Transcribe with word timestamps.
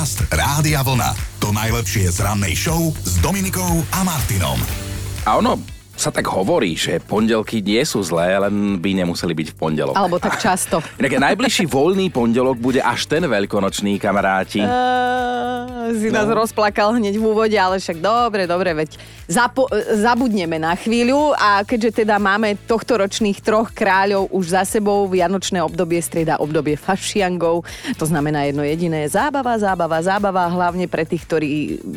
Podcast 0.00 0.32
Rádia 0.32 0.80
Vlna. 0.80 1.12
To 1.44 1.52
najlepšie 1.52 2.08
z 2.08 2.24
rannej 2.24 2.56
show 2.56 2.88
s 3.04 3.20
Dominikou 3.20 3.84
a 3.92 4.00
Martinom. 4.00 4.56
A 5.28 5.36
ono 5.36 5.60
sa 5.92 6.08
tak 6.08 6.24
hovorí, 6.24 6.72
že 6.72 7.04
pondelky 7.04 7.60
nie 7.60 7.84
sú 7.84 8.00
zlé, 8.00 8.40
len 8.40 8.80
by 8.80 8.96
nemuseli 8.96 9.36
byť 9.36 9.48
v 9.52 9.56
pondelok. 9.60 9.92
Alebo 9.92 10.16
tak 10.16 10.40
často. 10.48 10.80
Inak 10.96 11.20
najbližší 11.20 11.68
voľný 11.68 12.08
pondelok 12.08 12.56
bude 12.56 12.80
až 12.80 13.12
ten 13.12 13.28
veľkonočný, 13.28 14.00
kamaráti. 14.00 14.64
Uh, 14.64 15.19
si 15.96 16.08
nás 16.12 16.28
rozplakal 16.28 16.94
hneď 16.96 17.18
v 17.18 17.24
úvode, 17.24 17.56
ale 17.58 17.82
však 17.82 17.98
dobre, 17.98 18.46
dobre, 18.46 18.70
veď 18.74 19.00
zapo- 19.26 19.70
zabudneme 19.98 20.58
na 20.58 20.74
chvíľu 20.74 21.34
a 21.34 21.62
keďže 21.66 22.04
teda 22.04 22.18
máme 22.18 22.58
tohto 22.66 23.00
ročných 23.00 23.42
troch 23.42 23.74
kráľov 23.74 24.30
už 24.30 24.54
za 24.54 24.62
sebou, 24.66 25.06
vianočné 25.10 25.62
obdobie 25.62 25.98
strieda 26.02 26.38
obdobie 26.38 26.74
fašiangov, 26.78 27.64
to 27.96 28.04
znamená 28.04 28.46
jedno 28.48 28.62
jediné, 28.62 29.06
zábava, 29.10 29.56
zábava, 29.58 29.98
zábava, 30.02 30.46
hlavne 30.50 30.86
pre 30.86 31.06
tých, 31.06 31.24
ktorí 31.26 31.50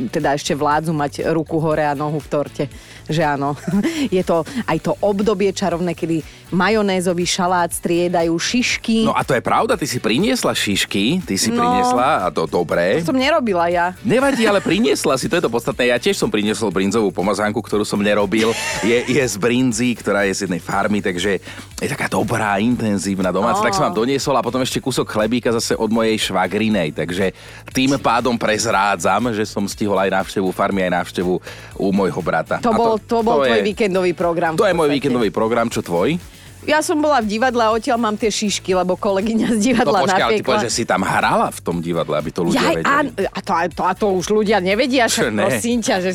teda 0.09 0.37
ešte 0.37 0.53
vládzu 0.53 0.91
mať 0.93 1.13
ruku 1.33 1.57
hore 1.59 1.85
a 1.85 1.97
nohu 1.97 2.21
v 2.21 2.29
torte 2.29 2.65
že 3.07 3.23
áno. 3.23 3.55
Je 4.15 4.23
to 4.23 4.47
aj 4.67 4.77
to 4.79 4.95
obdobie 5.03 5.51
čarovné, 5.51 5.95
kedy 5.95 6.23
majonézový 6.53 7.25
šalát 7.27 7.73
striedajú 7.73 8.31
šišky. 8.37 9.09
No 9.09 9.15
a 9.17 9.25
to 9.25 9.33
je 9.33 9.41
pravda, 9.43 9.75
ty 9.75 9.89
si 9.89 9.97
priniesla 9.97 10.53
šišky, 10.53 11.25
ty 11.25 11.35
si 11.35 11.49
no, 11.49 11.59
priniesla 11.59 12.09
a 12.23 12.31
to 12.31 12.45
dobré. 12.45 13.01
To 13.01 13.11
som 13.11 13.17
nerobila 13.17 13.67
ja. 13.73 13.82
Nevadí, 14.07 14.47
ale 14.47 14.63
priniesla 14.63 15.19
si, 15.19 15.27
to 15.27 15.35
je 15.35 15.43
to 15.43 15.51
podstatné. 15.51 15.91
Ja 15.91 15.99
tiež 15.99 16.15
som 16.15 16.31
priniesol 16.31 16.71
brinzovú 16.71 17.11
pomazánku, 17.11 17.59
ktorú 17.59 17.83
som 17.83 17.99
nerobil. 17.99 18.55
Je, 18.85 19.03
je 19.03 19.23
z 19.23 19.35
brinzy, 19.35 19.97
ktorá 19.99 20.23
je 20.29 20.33
z 20.37 20.39
jednej 20.47 20.63
farmy, 20.63 21.03
takže 21.03 21.43
je 21.83 21.87
taká 21.91 22.07
dobrá, 22.07 22.55
intenzívna 22.63 23.35
domáca. 23.35 23.59
Oh. 23.59 23.65
Tak 23.67 23.75
som 23.75 23.89
vám 23.91 23.97
doniesol 23.97 24.39
a 24.39 24.45
potom 24.45 24.63
ešte 24.63 24.79
kúsok 24.79 25.09
chlebíka 25.11 25.51
zase 25.51 25.75
od 25.75 25.91
mojej 25.91 26.15
švagrinej. 26.15 26.95
Takže 26.95 27.35
tým 27.75 27.99
pádom 27.99 28.39
prezrádzam, 28.39 29.35
že 29.35 29.43
som 29.43 29.67
stihol 29.67 29.99
aj 29.99 30.13
návštevu 30.23 30.53
farmy, 30.55 30.87
aj 30.87 31.03
návštevu 31.03 31.33
u 31.75 31.87
môjho 31.91 32.21
brata. 32.23 32.63
To, 32.63 32.71
bol, 32.71 32.95
to, 33.01 33.19
to 33.19 33.25
bol 33.25 33.41
to 33.41 33.51
tvoj 33.51 33.59
je, 33.59 33.67
víkendový 33.67 34.11
program. 34.15 34.53
To 34.55 34.69
je 34.69 34.77
môj 34.77 34.93
víkendový 34.93 35.33
program, 35.33 35.67
čo 35.67 35.83
tvoj? 35.83 36.15
Ja 36.63 36.79
som 36.79 37.03
bola 37.03 37.19
v 37.19 37.27
divadle 37.27 37.59
a 37.59 37.69
odtiaľ 37.75 37.99
mám 37.99 38.15
tie 38.15 38.31
šišky, 38.31 38.71
lebo 38.71 38.95
kolegyňa 38.95 39.47
z 39.55 39.59
divadla 39.59 39.99
no, 39.99 40.05
počkaj, 40.07 40.23
ale 40.23 40.39
ty 40.39 40.43
že 40.63 40.71
si 40.71 40.83
tam 40.87 41.03
hrala 41.03 41.51
v 41.51 41.59
tom 41.59 41.83
divadle, 41.83 42.15
aby 42.15 42.31
to 42.31 42.47
ľudia 42.47 42.63
ja, 42.63 42.71
vedeli. 42.71 42.87
A, 42.87 42.97
a, 43.27 43.39
to, 43.43 43.51
a, 43.51 43.63
to, 43.67 43.81
a 43.83 43.93
to 43.93 44.05
už 44.15 44.31
ľudia 44.31 44.63
nevedia, 44.63 45.11
však 45.11 45.27
ne? 45.27 45.43
prosím 45.43 45.83
ťa. 45.83 45.95
Že... 45.99 46.11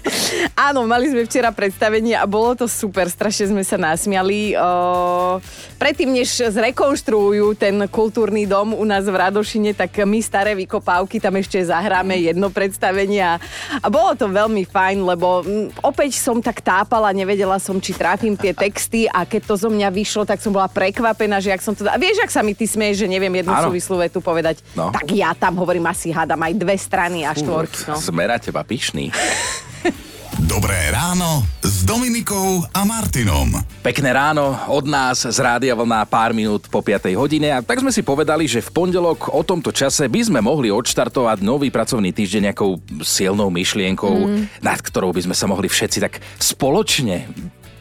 Áno, 0.68 0.82
mali 0.90 1.06
sme 1.06 1.22
včera 1.22 1.54
predstavenie 1.54 2.18
a 2.18 2.26
bolo 2.26 2.58
to 2.58 2.66
super, 2.66 3.06
strašne 3.06 3.54
sme 3.54 3.62
sa 3.62 3.78
nasmiali. 3.78 4.58
O, 4.58 5.38
predtým, 5.78 6.10
než 6.10 6.34
zrekonštruujú 6.50 7.54
ten 7.54 7.78
kultúrny 7.86 8.42
dom 8.50 8.74
u 8.74 8.82
nás 8.82 9.06
v 9.06 9.14
Radošine, 9.14 9.70
tak 9.70 10.02
my 10.02 10.18
staré 10.18 10.58
vykopávky 10.58 11.22
tam 11.22 11.38
ešte 11.38 11.62
zahráme 11.62 12.18
jedno 12.18 12.50
predstavenie 12.50 13.22
a, 13.22 13.38
a 13.78 13.86
bolo 13.86 14.18
to 14.18 14.26
veľmi 14.26 14.66
fajn, 14.66 14.98
lebo 15.06 15.46
m, 15.46 15.70
opäť 15.86 16.18
som 16.18 16.42
tak 16.42 16.58
tápala, 16.58 17.14
nevedela 17.14 17.62
som, 17.62 17.78
či 17.78 17.94
tráfim 17.94 18.34
tie 18.34 18.50
texty 18.50 19.06
a 19.06 19.22
keď 19.22 19.42
to 19.46 19.54
zo 19.54 19.70
mňa 19.76 19.88
vyšlo, 19.92 20.24
tak 20.24 20.40
som 20.40 20.50
bola 20.50 20.66
prekvapená, 20.66 21.36
že 21.38 21.52
ak 21.52 21.60
som 21.60 21.76
to... 21.76 21.84
A 21.84 22.00
vieš, 22.00 22.24
ak 22.24 22.32
sa 22.32 22.40
mi 22.40 22.56
ty 22.56 22.64
smieš, 22.64 23.04
že 23.04 23.06
neviem 23.06 23.32
jednu 23.36 23.52
Áno. 23.52 23.68
súvislú 23.68 24.00
vetu 24.00 24.24
povedať, 24.24 24.64
no. 24.72 24.88
tak 24.88 25.12
ja 25.12 25.36
tam 25.36 25.60
hovorím 25.60 25.84
asi 25.86 26.08
hádam 26.10 26.40
aj 26.40 26.52
dve 26.56 26.76
strany 26.80 27.28
a 27.28 27.36
štvorky. 27.36 27.92
No. 27.92 28.00
Sme 28.00 28.24
na 28.24 28.40
teba 28.40 28.64
pyšný. 28.64 29.12
Dobré 30.44 30.92
ráno 30.92 31.48
s 31.64 31.80
Dominikou 31.88 32.60
a 32.68 32.84
Martinom. 32.84 33.56
Pekné 33.80 34.12
ráno 34.12 34.52
od 34.68 34.84
nás 34.84 35.24
z 35.24 35.38
Rádia 35.40 35.72
Vlna 35.72 36.04
pár 36.04 36.36
minút 36.36 36.68
po 36.68 36.84
5 36.84 37.08
hodine 37.16 37.56
a 37.56 37.64
tak 37.64 37.80
sme 37.80 37.88
si 37.88 38.04
povedali, 38.04 38.44
že 38.44 38.60
v 38.60 38.68
pondelok 38.68 39.32
o 39.32 39.40
tomto 39.40 39.72
čase 39.72 40.04
by 40.12 40.20
sme 40.28 40.44
mohli 40.44 40.68
odštartovať 40.68 41.40
nový 41.40 41.72
pracovný 41.72 42.12
týždeň 42.12 42.52
nejakou 42.52 42.76
silnou 43.00 43.48
myšlienkou, 43.48 44.12
mm. 44.12 44.60
nad 44.60 44.76
ktorou 44.76 45.16
by 45.16 45.24
sme 45.24 45.32
sa 45.32 45.48
mohli 45.48 45.72
všetci 45.72 45.98
tak 46.04 46.20
spoločne 46.36 47.32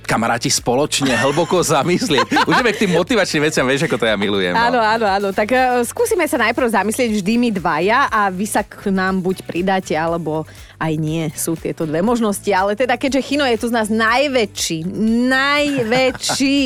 kamaráti 0.06 0.48
spoločne 0.48 1.13
hlboko 1.18 1.59
zamyslieť. 1.59 2.46
Už 2.46 2.56
k 2.62 2.81
tým 2.85 2.96
motivačným 2.96 3.50
veciam, 3.50 3.66
vieš, 3.66 3.90
ako 3.90 3.97
to 4.00 4.06
ja 4.06 4.16
milujem. 4.16 4.53
No. 4.53 4.62
Áno, 4.72 4.80
áno, 4.80 5.06
áno. 5.06 5.28
Tak 5.34 5.50
uh, 5.52 5.81
skúsime 5.84 6.30
sa 6.30 6.38
najprv 6.40 6.72
zamyslieť 6.72 7.09
vždy 7.19 7.34
my 7.41 7.50
dvaja 7.57 8.07
a 8.07 8.30
vy 8.30 8.46
sa 8.46 8.62
k 8.62 8.94
nám 8.94 9.19
buď 9.25 9.44
pridáte, 9.44 9.94
alebo 9.97 10.46
aj 10.78 10.94
nie. 10.96 11.28
Sú 11.34 11.57
tieto 11.57 11.84
dve 11.90 12.06
možnosti. 12.06 12.47
Ale 12.53 12.78
teda, 12.78 12.96
keďže 12.96 13.25
Chino 13.25 13.44
je 13.50 13.57
tu 13.57 13.68
z 13.68 13.75
nás 13.75 13.90
najväčší, 13.90 14.85
najväčší, 15.28 16.59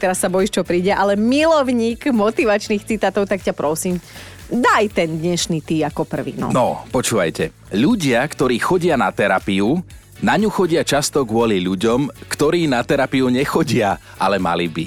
teraz 0.00 0.18
sa 0.18 0.32
bojíš, 0.32 0.56
čo 0.56 0.62
príde, 0.64 0.90
ale 0.90 1.14
milovník 1.18 2.08
motivačných 2.08 2.82
citátov, 2.86 3.28
tak 3.28 3.44
ťa 3.44 3.52
prosím, 3.52 4.00
daj 4.48 4.96
ten 4.96 5.20
dnešný 5.20 5.60
ty 5.60 5.84
ako 5.84 6.08
prvý. 6.08 6.32
No. 6.40 6.48
no, 6.48 6.66
počúvajte. 6.88 7.52
Ľudia, 7.76 8.24
ktorí 8.24 8.56
chodia 8.56 8.96
na 8.96 9.12
terapiu, 9.12 9.84
na 10.22 10.34
ňu 10.34 10.50
chodia 10.50 10.82
často 10.82 11.22
kvôli 11.22 11.62
ľuďom, 11.62 12.10
ktorí 12.30 12.66
na 12.66 12.82
terapiu 12.82 13.30
nechodia, 13.30 13.98
ale 14.18 14.42
mali 14.42 14.66
by. 14.66 14.86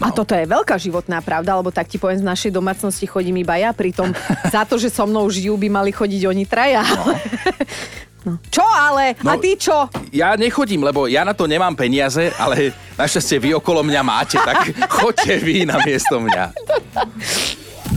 No. 0.00 0.08
A 0.08 0.10
toto 0.10 0.34
je 0.34 0.48
veľká 0.48 0.74
životná 0.82 1.22
pravda, 1.22 1.54
lebo 1.54 1.70
tak 1.70 1.86
ti 1.86 2.00
poviem, 2.00 2.18
z 2.18 2.26
našej 2.26 2.50
domácnosti 2.50 3.06
chodím 3.06 3.38
iba 3.38 3.54
ja, 3.54 3.70
pritom 3.70 4.10
za 4.50 4.66
to, 4.66 4.74
že 4.74 4.90
so 4.90 5.06
mnou 5.06 5.28
žijú, 5.30 5.54
by 5.54 5.68
mali 5.70 5.94
chodiť 5.94 6.22
oni 6.26 6.44
traja. 6.48 6.82
No. 6.82 7.14
No. 8.22 8.38
Čo 8.54 8.62
ale? 8.62 9.18
No, 9.18 9.34
a 9.34 9.38
ty 9.38 9.58
čo? 9.58 9.90
Ja 10.14 10.38
nechodím, 10.38 10.86
lebo 10.86 11.10
ja 11.10 11.26
na 11.26 11.34
to 11.34 11.50
nemám 11.50 11.74
peniaze, 11.74 12.30
ale 12.38 12.70
našťastie 12.94 13.42
vy 13.42 13.50
okolo 13.58 13.82
mňa 13.82 14.02
máte, 14.06 14.38
tak 14.38 14.70
choďte 14.94 15.42
vy 15.42 15.66
na 15.66 15.82
miesto 15.82 16.22
mňa. 16.22 16.54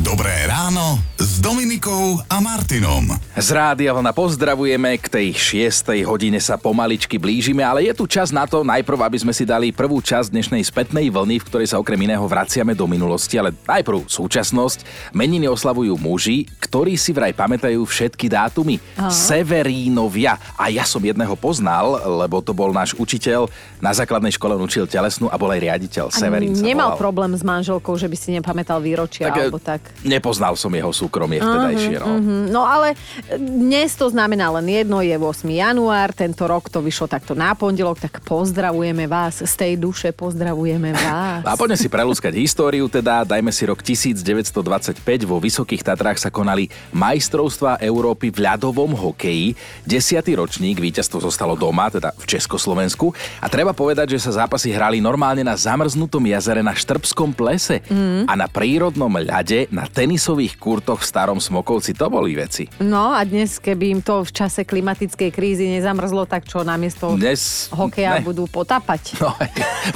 Dobré 0.02 0.50
ráno 0.50 0.97
Dominikou 1.46 2.26
a 2.26 2.42
Martinom. 2.42 3.06
Z 3.38 3.54
Rádia 3.54 3.94
Vlna 3.94 4.18
pozdravujeme, 4.18 4.98
k 4.98 5.06
tej 5.06 5.62
6. 5.62 5.94
hodine 6.02 6.42
sa 6.42 6.58
pomaličky 6.58 7.22
blížime, 7.22 7.62
ale 7.62 7.86
je 7.86 7.94
tu 7.94 8.10
čas 8.10 8.34
na 8.34 8.50
to 8.50 8.66
najprv, 8.66 9.06
aby 9.06 9.22
sme 9.22 9.30
si 9.30 9.46
dali 9.46 9.70
prvú 9.70 10.02
časť 10.02 10.34
dnešnej 10.34 10.66
spätnej 10.66 11.06
vlny, 11.14 11.38
v 11.38 11.46
ktorej 11.46 11.70
sa 11.70 11.78
okrem 11.78 12.02
iného 12.02 12.26
vraciame 12.26 12.74
do 12.74 12.90
minulosti, 12.90 13.38
ale 13.38 13.54
najprv 13.62 14.10
súčasnosť. 14.10 15.14
Meniny 15.14 15.46
oslavujú 15.46 15.94
muži, 16.02 16.50
ktorí 16.66 16.98
si 16.98 17.14
vraj 17.14 17.38
pamätajú 17.38 17.78
všetky 17.78 18.26
dátumy. 18.26 18.82
Aha. 18.98 19.14
Severínovia. 19.14 20.42
A 20.58 20.74
ja 20.74 20.82
som 20.82 20.98
jedného 21.06 21.38
poznal, 21.38 22.02
lebo 22.26 22.42
to 22.42 22.58
bol 22.58 22.74
náš 22.74 22.98
učiteľ. 22.98 23.54
Na 23.78 23.94
základnej 23.94 24.34
škole 24.34 24.58
on 24.58 24.66
učil 24.66 24.90
telesnú 24.90 25.30
a 25.30 25.38
bol 25.38 25.54
aj 25.54 25.62
riaditeľ. 25.62 26.10
Severín 26.10 26.58
Nemal 26.58 26.98
problém 26.98 27.38
s 27.38 27.46
manželkou, 27.46 27.94
že 28.02 28.10
by 28.10 28.18
si 28.18 28.34
nepamätal 28.34 28.82
výročia 28.82 29.30
tak, 29.30 29.38
alebo 29.46 29.62
tak. 29.62 29.94
Nepoznal 30.02 30.58
som 30.58 30.74
jeho 30.74 30.90
súkromie 30.90 31.34
vtedajšie. 31.41 31.97
No. 32.00 32.06
Uh-huh. 32.06 32.46
no 32.51 32.62
ale 32.63 32.94
dnes 33.35 33.96
to 33.96 34.12
znamená 34.12 34.51
len 34.59 34.68
jedno, 34.69 35.01
je 35.01 35.16
8. 35.16 35.47
január, 35.50 36.13
tento 36.13 36.44
rok 36.46 36.68
to 36.69 36.79
vyšlo 36.84 37.09
takto 37.09 37.34
na 37.34 37.56
pondelok, 37.56 38.00
tak 38.00 38.22
pozdravujeme 38.23 39.09
vás 39.09 39.41
z 39.41 39.53
tej 39.56 39.73
duše, 39.79 40.12
pozdravujeme 40.12 40.91
vás. 40.94 41.41
A 41.50 41.57
poďme 41.57 41.78
si 41.79 41.88
prelúskať 41.91 42.35
históriu, 42.38 42.88
teda 42.88 43.25
dajme 43.25 43.51
si 43.51 43.63
rok 43.66 43.79
1925, 43.81 45.01
vo 45.25 45.38
Vysokých 45.41 45.84
Tatrách 45.85 46.19
sa 46.22 46.29
konali 46.29 46.68
majstrovstvá 46.94 47.79
Európy 47.81 48.29
v 48.31 48.46
ľadovom 48.46 48.94
hokeji. 48.96 49.56
Desiatý 49.85 50.35
ročník, 50.35 50.78
víťazstvo 50.79 51.23
zostalo 51.23 51.56
doma, 51.56 51.90
teda 51.90 52.12
v 52.16 52.25
Československu. 52.25 53.13
A 53.40 53.47
treba 53.47 53.72
povedať, 53.72 54.17
že 54.17 54.23
sa 54.23 54.44
zápasy 54.44 54.73
hrali 54.73 55.00
normálne 55.00 55.41
na 55.46 55.56
zamrznutom 55.56 56.23
jazere 56.28 56.66
na 56.66 56.73
Štrbskom 56.75 57.31
plese 57.31 57.81
mm. 57.88 58.28
a 58.28 58.34
na 58.34 58.47
prírodnom 58.50 59.12
ľade 59.12 59.69
na 59.69 59.88
tenisových 59.88 60.57
kurtoch 60.59 61.02
v 61.02 61.09
starom 61.25 61.41
Smokovci. 61.41 61.97
To 61.97 62.13
boli 62.13 62.38
veci. 62.38 62.69
No 62.86 63.09
a 63.09 63.25
dnes, 63.25 63.58
keby 63.58 63.97
im 63.97 64.02
to 64.06 64.22
v 64.22 64.30
čase 64.30 64.62
klimatickej 64.62 65.34
krízy 65.34 65.66
nezamrzlo, 65.74 66.30
tak 66.30 66.46
čo 66.46 66.62
namiesto 66.62 67.18
dnes, 67.18 67.66
hokeja 67.74 68.22
ne. 68.22 68.30
budú 68.30 68.46
potapať. 68.46 69.18
No, 69.25 69.34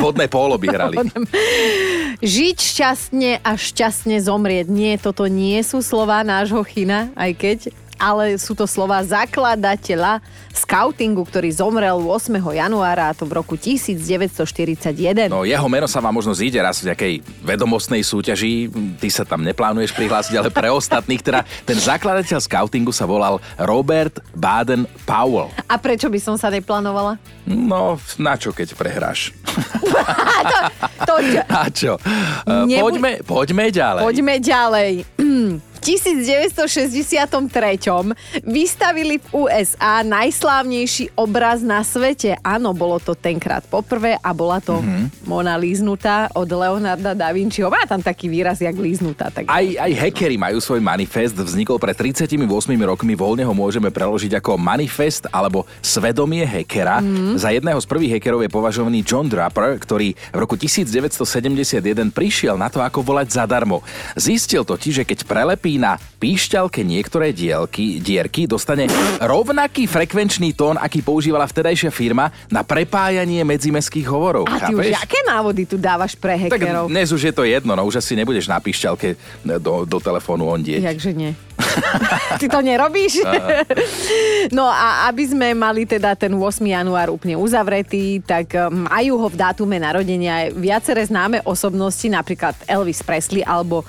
vodné 0.02 0.26
pólo 0.26 0.58
by 0.58 0.68
hrali. 0.74 0.96
Žiť 2.24 2.58
šťastne 2.58 3.46
a 3.46 3.52
šťastne 3.54 4.18
zomrieť. 4.18 4.66
Nie, 4.74 4.98
toto 4.98 5.30
nie 5.30 5.62
sú 5.62 5.86
slova 5.86 6.26
nášho 6.26 6.66
china, 6.66 7.14
aj 7.14 7.32
keď 7.38 7.58
ale 8.00 8.40
sú 8.40 8.56
to 8.56 8.64
slova 8.64 9.04
zakladateľa 9.04 10.24
scoutingu, 10.56 11.28
ktorý 11.28 11.52
zomrel 11.52 12.00
8. 12.00 12.40
januára, 12.40 13.12
a 13.12 13.14
to 13.14 13.28
v 13.28 13.36
roku 13.38 13.60
1941. 13.60 15.28
No 15.28 15.44
jeho 15.44 15.68
meno 15.68 15.86
sa 15.86 16.00
vám 16.00 16.16
možno 16.16 16.32
zíde 16.32 16.58
raz 16.64 16.80
v 16.80 16.96
nejakej 16.96 17.14
vedomostnej 17.44 18.02
súťaži, 18.02 18.72
ty 18.98 19.12
sa 19.12 19.28
tam 19.28 19.44
neplánuješ 19.44 19.92
prihlásiť, 19.94 20.34
ale 20.40 20.50
pre 20.50 20.72
ostatných, 20.72 21.20
teda 21.20 21.44
ten 21.68 21.76
zakladateľ 21.76 22.40
scoutingu 22.40 22.96
sa 22.96 23.04
volal 23.04 23.44
Robert 23.60 24.24
Baden 24.32 24.88
Powell. 25.04 25.52
A 25.68 25.76
prečo 25.76 26.08
by 26.08 26.20
som 26.24 26.36
sa 26.40 26.48
neplánovala? 26.48 27.20
No, 27.46 28.00
na 28.16 28.40
čo, 28.40 28.56
keď 28.56 28.80
prehráš? 28.80 29.36
to, 29.84 30.00
to, 31.04 31.14
a 31.52 31.68
čo? 31.70 32.00
Nebuď... 32.48 32.80
Poďme, 32.80 33.12
poďme 33.28 33.66
ďalej. 33.70 34.02
Poďme 34.08 34.36
ďalej. 34.40 34.92
1963 35.80 38.44
vystavili 38.44 39.18
v 39.18 39.48
USA 39.48 40.04
najslávnejší 40.04 41.16
obraz 41.16 41.64
na 41.64 41.82
svete. 41.82 42.36
Áno, 42.44 42.76
bolo 42.76 43.00
to 43.00 43.16
tenkrát 43.16 43.64
poprvé 43.66 44.20
a 44.20 44.36
bola 44.36 44.60
to 44.60 44.84
mm-hmm. 44.84 45.26
Mona 45.26 45.56
líznutá 45.56 46.28
od 46.36 46.50
Leonarda 46.50 47.16
da 47.16 47.32
Vinciho. 47.32 47.72
Má 47.72 47.88
tam 47.88 48.04
taký 48.04 48.28
výraz, 48.28 48.60
jak 48.60 48.76
líznutá. 48.76 49.32
Tak... 49.32 49.48
Aj, 49.48 49.66
aj 49.66 49.92
hackery 49.96 50.36
majú 50.36 50.60
svoj 50.60 50.84
manifest. 50.84 51.38
Vznikol 51.38 51.80
pred 51.80 51.96
38 51.96 52.36
rokmi. 52.84 53.14
Voľne 53.16 53.46
ho 53.46 53.54
môžeme 53.54 53.94
preložiť 53.94 54.40
ako 54.40 54.60
manifest 54.60 55.30
alebo 55.32 55.64
svedomie 55.80 56.44
hackera. 56.44 57.00
Mm-hmm. 57.00 57.38
Za 57.38 57.50
jedného 57.54 57.80
z 57.80 57.88
prvých 57.88 58.12
hackerov 58.18 58.42
je 58.44 58.52
považovaný 58.52 59.06
John 59.06 59.30
Draper, 59.30 59.78
ktorý 59.78 60.16
v 60.16 60.38
roku 60.38 60.58
1971 60.58 62.10
prišiel 62.10 62.58
na 62.58 62.74
to, 62.74 62.82
ako 62.82 63.06
volať 63.06 63.38
zadarmo. 63.38 63.86
Zistil 64.18 64.66
totiž, 64.66 65.02
že 65.02 65.04
keď 65.06 65.30
prelepí 65.30 65.69
na 65.78 66.00
píšťalke 66.00 66.82
niektoré 66.82 67.36
dielky, 67.36 68.00
dierky, 68.02 68.48
dostane 68.50 68.90
rovnaký 69.22 69.86
frekvenčný 69.86 70.56
tón, 70.58 70.80
aký 70.80 71.04
používala 71.04 71.46
vtedajšia 71.46 71.92
firma 71.94 72.32
na 72.50 72.66
prepájanie 72.66 73.44
medzimestských 73.46 74.08
hovorov. 74.08 74.48
A 74.50 74.72
ty 74.72 74.74
chápeš? 74.74 74.86
už 74.90 74.98
aké 74.98 75.20
návody 75.28 75.64
tu 75.68 75.76
dávaš 75.76 76.16
pre 76.16 76.36
hackerov? 76.36 76.88
Tak 76.88 76.96
dnes 76.96 77.10
už 77.12 77.22
je 77.30 77.34
to 77.36 77.44
jedno, 77.44 77.76
no 77.76 77.84
už 77.86 78.00
asi 78.02 78.16
nebudeš 78.16 78.50
na 78.50 78.58
píšťalke 78.58 79.16
do, 79.60 79.84
do 79.86 79.98
telefónu 80.00 80.50
ondieť. 80.50 80.82
Jakže 80.82 81.12
nie. 81.14 81.32
Ty 82.40 82.46
to 82.48 82.60
nerobíš? 82.64 83.20
no 84.58 84.68
a 84.68 85.12
aby 85.12 85.24
sme 85.28 85.48
mali 85.56 85.84
teda 85.84 86.16
ten 86.16 86.32
8. 86.32 86.64
január 86.64 87.14
úplne 87.14 87.36
uzavretý, 87.36 88.24
tak 88.24 88.56
eh, 88.56 88.68
majú 88.72 89.20
ho 89.20 89.28
v 89.28 89.40
dátume 89.40 89.76
narodenia 89.80 90.52
viaceré 90.56 91.04
známe 91.06 91.44
osobnosti, 91.44 92.08
napríklad 92.08 92.56
Elvis 92.68 93.04
Presley 93.04 93.44
alebo 93.44 93.84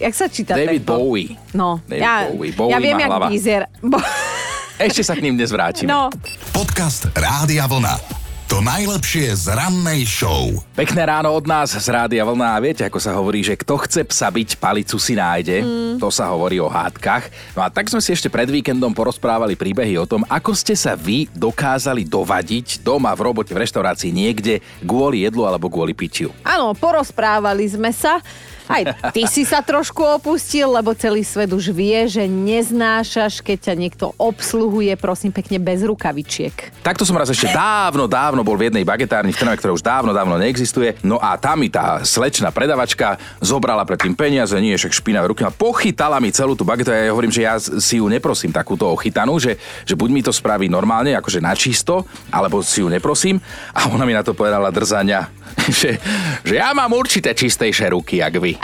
Jak 0.00 0.14
sa 0.14 0.26
číta 0.26 0.58
David 0.58 0.82
tento? 0.82 0.98
Bowie. 0.98 1.38
No, 1.54 1.78
David 1.86 2.02
ja, 2.02 2.14
Bowie. 2.30 2.50
Bowie 2.52 2.72
ja 2.74 2.78
viem, 2.82 2.96
má 2.96 3.02
jak 3.02 3.10
hlava. 3.10 3.28
vyzerá. 3.30 3.66
Bo... 3.78 3.98
Ešte 4.90 5.02
sa 5.06 5.14
k 5.14 5.22
ním 5.22 5.38
dnes 5.38 5.54
vrátime. 5.54 5.86
No, 5.86 6.10
Podcast 6.50 7.06
Rádia 7.14 7.70
Vlna. 7.70 8.23
To 8.54 8.62
najlepšie 8.62 9.34
z 9.34 9.50
rannej 9.50 10.06
show. 10.06 10.46
Pekné 10.78 11.02
ráno 11.10 11.34
od 11.34 11.42
nás 11.42 11.74
z 11.74 11.90
Rádia 11.90 12.22
Vlna 12.22 12.54
a 12.54 12.62
viete, 12.62 12.86
ako 12.86 13.02
sa 13.02 13.10
hovorí, 13.18 13.42
že 13.42 13.58
kto 13.58 13.82
chce 13.82 14.06
psa 14.06 14.30
byť, 14.30 14.62
palicu 14.62 14.94
si 14.94 15.18
nájde. 15.18 15.58
Mm. 15.58 15.98
To 15.98 16.06
sa 16.06 16.30
hovorí 16.30 16.62
o 16.62 16.70
hádkach. 16.70 17.34
No 17.58 17.66
a 17.66 17.68
tak 17.74 17.90
sme 17.90 17.98
si 17.98 18.14
ešte 18.14 18.30
pred 18.30 18.46
víkendom 18.46 18.94
porozprávali 18.94 19.58
príbehy 19.58 19.98
o 19.98 20.06
tom, 20.06 20.22
ako 20.30 20.54
ste 20.54 20.78
sa 20.78 20.94
vy 20.94 21.26
dokázali 21.34 22.06
dovadiť 22.06 22.86
doma, 22.86 23.10
v 23.18 23.26
robote, 23.26 23.50
v 23.50 23.58
reštaurácii 23.58 24.14
niekde 24.14 24.62
kvôli 24.86 25.26
jedlu 25.26 25.50
alebo 25.50 25.66
kvôli 25.66 25.90
pitiu. 25.90 26.30
áno, 26.46 26.78
porozprávali 26.78 27.66
sme 27.66 27.90
sa. 27.90 28.22
Aj 28.64 28.80
ty 29.12 29.28
si 29.28 29.44
sa 29.44 29.60
trošku 29.60 30.00
opustil, 30.00 30.64
lebo 30.72 30.96
celý 30.96 31.20
svet 31.20 31.52
už 31.52 31.68
vie, 31.68 32.08
že 32.08 32.24
neznášaš, 32.24 33.44
keď 33.44 33.70
ťa 33.70 33.74
niekto 33.76 34.06
obsluhuje, 34.16 34.96
prosím 34.96 35.36
pekne, 35.36 35.60
bez 35.60 35.84
rukavičiek. 35.84 36.72
Takto 36.80 37.04
som 37.04 37.16
raz 37.16 37.28
ešte 37.28 37.52
dávno, 37.52 38.08
dávno 38.08 38.40
bol 38.44 38.60
v 38.60 38.68
jednej 38.68 38.84
bagetárni 38.84 39.32
v 39.32 39.40
Trnave, 39.40 39.56
ktorá 39.56 39.72
už 39.72 39.80
dávno, 39.80 40.12
dávno 40.12 40.36
neexistuje. 40.36 41.00
No 41.00 41.16
a 41.16 41.40
tam 41.40 41.64
mi 41.64 41.72
tá 41.72 42.04
slečná 42.04 42.52
predavačka 42.52 43.16
zobrala 43.40 43.88
predtým 43.88 44.12
peniaze, 44.12 44.52
nie 44.60 44.76
však 44.76 44.92
špinavé 44.92 45.32
ruky, 45.32 45.42
a 45.42 45.50
pochytala 45.50 46.20
mi 46.20 46.28
celú 46.28 46.52
tú 46.52 46.62
bagetu 46.62 46.92
a 46.92 47.08
ja 47.08 47.10
hovorím, 47.10 47.32
že 47.32 47.42
ja 47.48 47.56
si 47.58 47.98
ju 47.98 48.06
neprosím 48.06 48.52
takúto 48.52 48.86
ochytanú, 48.92 49.40
že, 49.40 49.56
že 49.88 49.96
buď 49.96 50.08
mi 50.12 50.20
to 50.20 50.30
spraví 50.30 50.68
normálne, 50.68 51.16
akože 51.16 51.40
na 51.40 51.56
čisto, 51.56 52.04
alebo 52.28 52.60
si 52.60 52.84
ju 52.84 52.92
neprosím. 52.92 53.40
A 53.72 53.88
ona 53.88 54.04
mi 54.04 54.12
na 54.12 54.20
to 54.20 54.36
povedala 54.36 54.68
drzania, 54.68 55.32
že, 55.80 55.96
že 56.44 56.54
ja 56.60 56.76
mám 56.76 56.92
určité 56.92 57.32
čistejšie 57.32 57.96
ruky, 57.96 58.20
jak 58.20 58.36
vy. 58.36 58.60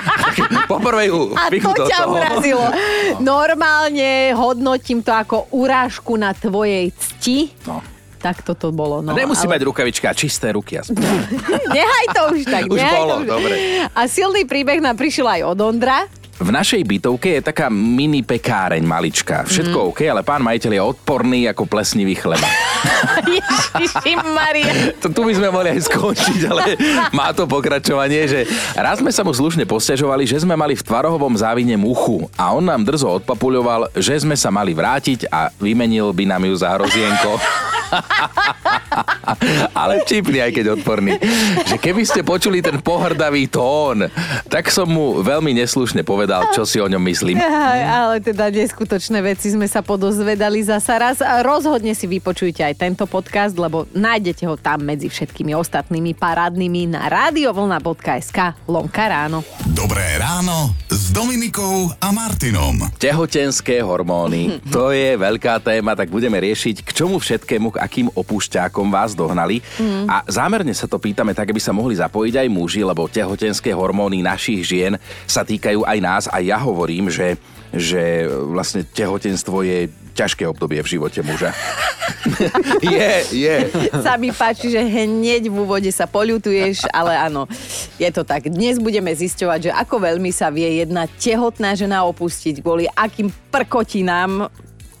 Poprvé 0.72 1.10
ju 1.10 1.34
A 1.36 1.50
to 1.50 1.84
ťa 1.86 2.00
toho. 2.06 2.14
urazilo. 2.16 2.66
Normálne 3.20 4.32
hodnotím 4.34 5.04
to 5.04 5.12
ako 5.12 5.50
urážku 5.52 6.16
na 6.16 6.32
tvojej 6.32 6.90
cti. 6.94 7.52
No. 7.66 7.82
Tak 8.20 8.44
toto 8.44 8.68
bolo. 8.68 9.00
No, 9.00 9.16
Nemusí 9.16 9.48
ale... 9.48 9.56
mať 9.56 9.60
rukavička, 9.64 10.12
čisté 10.12 10.52
ruky. 10.52 10.76
Aspoň. 10.76 11.00
Nehaj 11.76 12.06
to 12.12 12.22
už 12.36 12.40
tak. 12.44 12.62
Už 12.68 12.80
bolo, 12.80 13.24
to 13.24 13.24
už. 13.24 13.28
dobre. 13.32 13.54
A 13.96 14.00
silný 14.04 14.44
príbeh 14.44 14.84
nám 14.84 15.00
prišiel 15.00 15.24
aj 15.24 15.40
od 15.48 15.58
Ondra. 15.64 16.04
V 16.40 16.48
našej 16.48 16.88
bytovke 16.88 17.36
je 17.36 17.42
taká 17.44 17.68
mini 17.68 18.24
pekáreň 18.24 18.80
malička. 18.80 19.44
Všetko 19.44 19.76
mm. 19.76 19.88
OK, 19.92 20.00
ale 20.08 20.24
pán 20.24 20.40
majiteľ 20.40 20.72
je 20.72 20.80
odporný 20.80 21.44
ako 21.52 21.68
plesnivý 21.68 22.16
chleba. 22.16 22.48
Ježiši 23.36 24.16
Maria. 24.24 24.72
To, 25.04 25.12
tu 25.12 25.20
by 25.28 25.36
sme 25.36 25.52
mohli 25.52 25.76
aj 25.76 25.92
skončiť, 25.92 26.40
ale 26.48 26.80
má 27.18 27.36
to 27.36 27.44
pokračovanie, 27.44 28.24
že 28.24 28.48
raz 28.72 29.04
sme 29.04 29.12
sa 29.12 29.20
mu 29.20 29.36
slušne 29.36 29.68
posťažovali, 29.68 30.24
že 30.24 30.40
sme 30.40 30.56
mali 30.56 30.72
v 30.72 30.80
tvarohovom 30.80 31.36
závine 31.36 31.76
muchu 31.76 32.24
a 32.40 32.56
on 32.56 32.64
nám 32.64 32.88
drzo 32.88 33.20
odpapuľoval, 33.20 33.92
že 34.00 34.24
sme 34.24 34.32
sa 34.32 34.48
mali 34.48 34.72
vrátiť 34.72 35.28
a 35.28 35.52
vymenil 35.60 36.08
by 36.16 36.24
nám 36.24 36.48
ju 36.48 36.56
za 36.56 36.72
hrozienko. 36.72 37.36
Ale 39.74 40.02
vtipný, 40.06 40.38
aj 40.42 40.52
keď 40.54 40.66
odporný. 40.80 41.18
Že 41.66 41.76
keby 41.78 42.02
ste 42.06 42.20
počuli 42.26 42.62
ten 42.62 42.78
pohrdavý 42.80 43.46
tón, 43.50 44.08
tak 44.46 44.70
som 44.70 44.88
mu 44.88 45.20
veľmi 45.22 45.54
neslušne 45.54 46.02
povedal, 46.06 46.50
čo 46.54 46.66
si 46.66 46.78
o 46.78 46.86
ňom 46.88 47.02
myslím. 47.10 47.38
Aj, 47.40 47.80
ale 48.06 48.22
teda 48.22 48.50
neskutočné 48.50 49.20
veci 49.22 49.52
sme 49.52 49.66
sa 49.66 49.82
podozvedali 49.82 50.62
zasa 50.62 50.96
raz. 50.98 51.18
A 51.20 51.42
rozhodne 51.42 51.94
si 51.94 52.06
vypočujte 52.06 52.62
aj 52.62 52.74
tento 52.78 53.04
podcast, 53.10 53.54
lebo 53.58 53.86
nájdete 53.92 54.46
ho 54.46 54.54
tam 54.56 54.86
medzi 54.86 55.10
všetkými 55.10 55.54
ostatnými 55.54 56.14
parádnymi 56.16 56.94
na 56.94 57.10
radiovlna.sk 57.10 58.38
lomka 58.70 59.04
ráno. 59.10 59.42
Dobré 59.70 60.18
ráno 60.20 60.74
s 60.90 61.10
Dominikou 61.10 61.90
a 61.98 62.08
Martinom. 62.14 62.90
Tehotenské 63.00 63.82
hormóny, 63.82 64.60
to 64.68 64.94
je 64.94 65.16
veľká 65.16 65.62
téma, 65.64 65.96
tak 65.96 66.12
budeme 66.12 66.38
riešiť, 66.38 66.86
k 66.86 66.90
čomu 66.90 67.18
všetkému, 67.18 67.74
k 67.74 67.79
akým 67.80 68.12
opúšťákom 68.12 68.92
vás 68.92 69.16
dohnali. 69.16 69.64
Mm. 69.80 70.06
A 70.06 70.22
zámerne 70.28 70.76
sa 70.76 70.84
to 70.84 71.00
pýtame 71.00 71.32
tak, 71.32 71.48
aby 71.48 71.58
sa 71.58 71.72
mohli 71.72 71.96
zapojiť 71.96 72.44
aj 72.44 72.48
muži, 72.52 72.84
lebo 72.84 73.08
tehotenské 73.08 73.72
hormóny 73.72 74.20
našich 74.20 74.60
žien 74.68 75.00
sa 75.24 75.40
týkajú 75.40 75.88
aj 75.88 75.98
nás. 75.98 76.24
A 76.28 76.44
ja 76.44 76.60
hovorím, 76.60 77.08
že, 77.08 77.40
že 77.72 78.28
vlastne 78.28 78.84
tehotenstvo 78.84 79.64
je 79.64 79.88
ťažké 80.14 80.44
obdobie 80.44 80.84
v 80.84 80.90
živote 80.98 81.24
muža. 81.24 81.56
je, 82.84 83.12
je. 83.32 83.56
Sa 84.04 84.20
mi 84.20 84.34
páči, 84.34 84.68
že 84.68 84.82
hneď 84.82 85.48
v 85.48 85.56
úvode 85.56 85.88
sa 85.88 86.04
poľutuješ, 86.04 86.90
ale 86.92 87.16
áno, 87.16 87.48
je 87.96 88.10
to 88.12 88.26
tak. 88.26 88.50
Dnes 88.50 88.76
budeme 88.76 89.08
zisťovať, 89.14 89.70
že 89.70 89.72
ako 89.72 89.96
veľmi 90.10 90.28
sa 90.34 90.52
vie 90.52 90.82
jedna 90.84 91.08
tehotná 91.08 91.72
žena 91.72 92.04
opustiť 92.04 92.60
kvôli 92.60 92.84
akým 92.92 93.32
prkotinám 93.48 94.50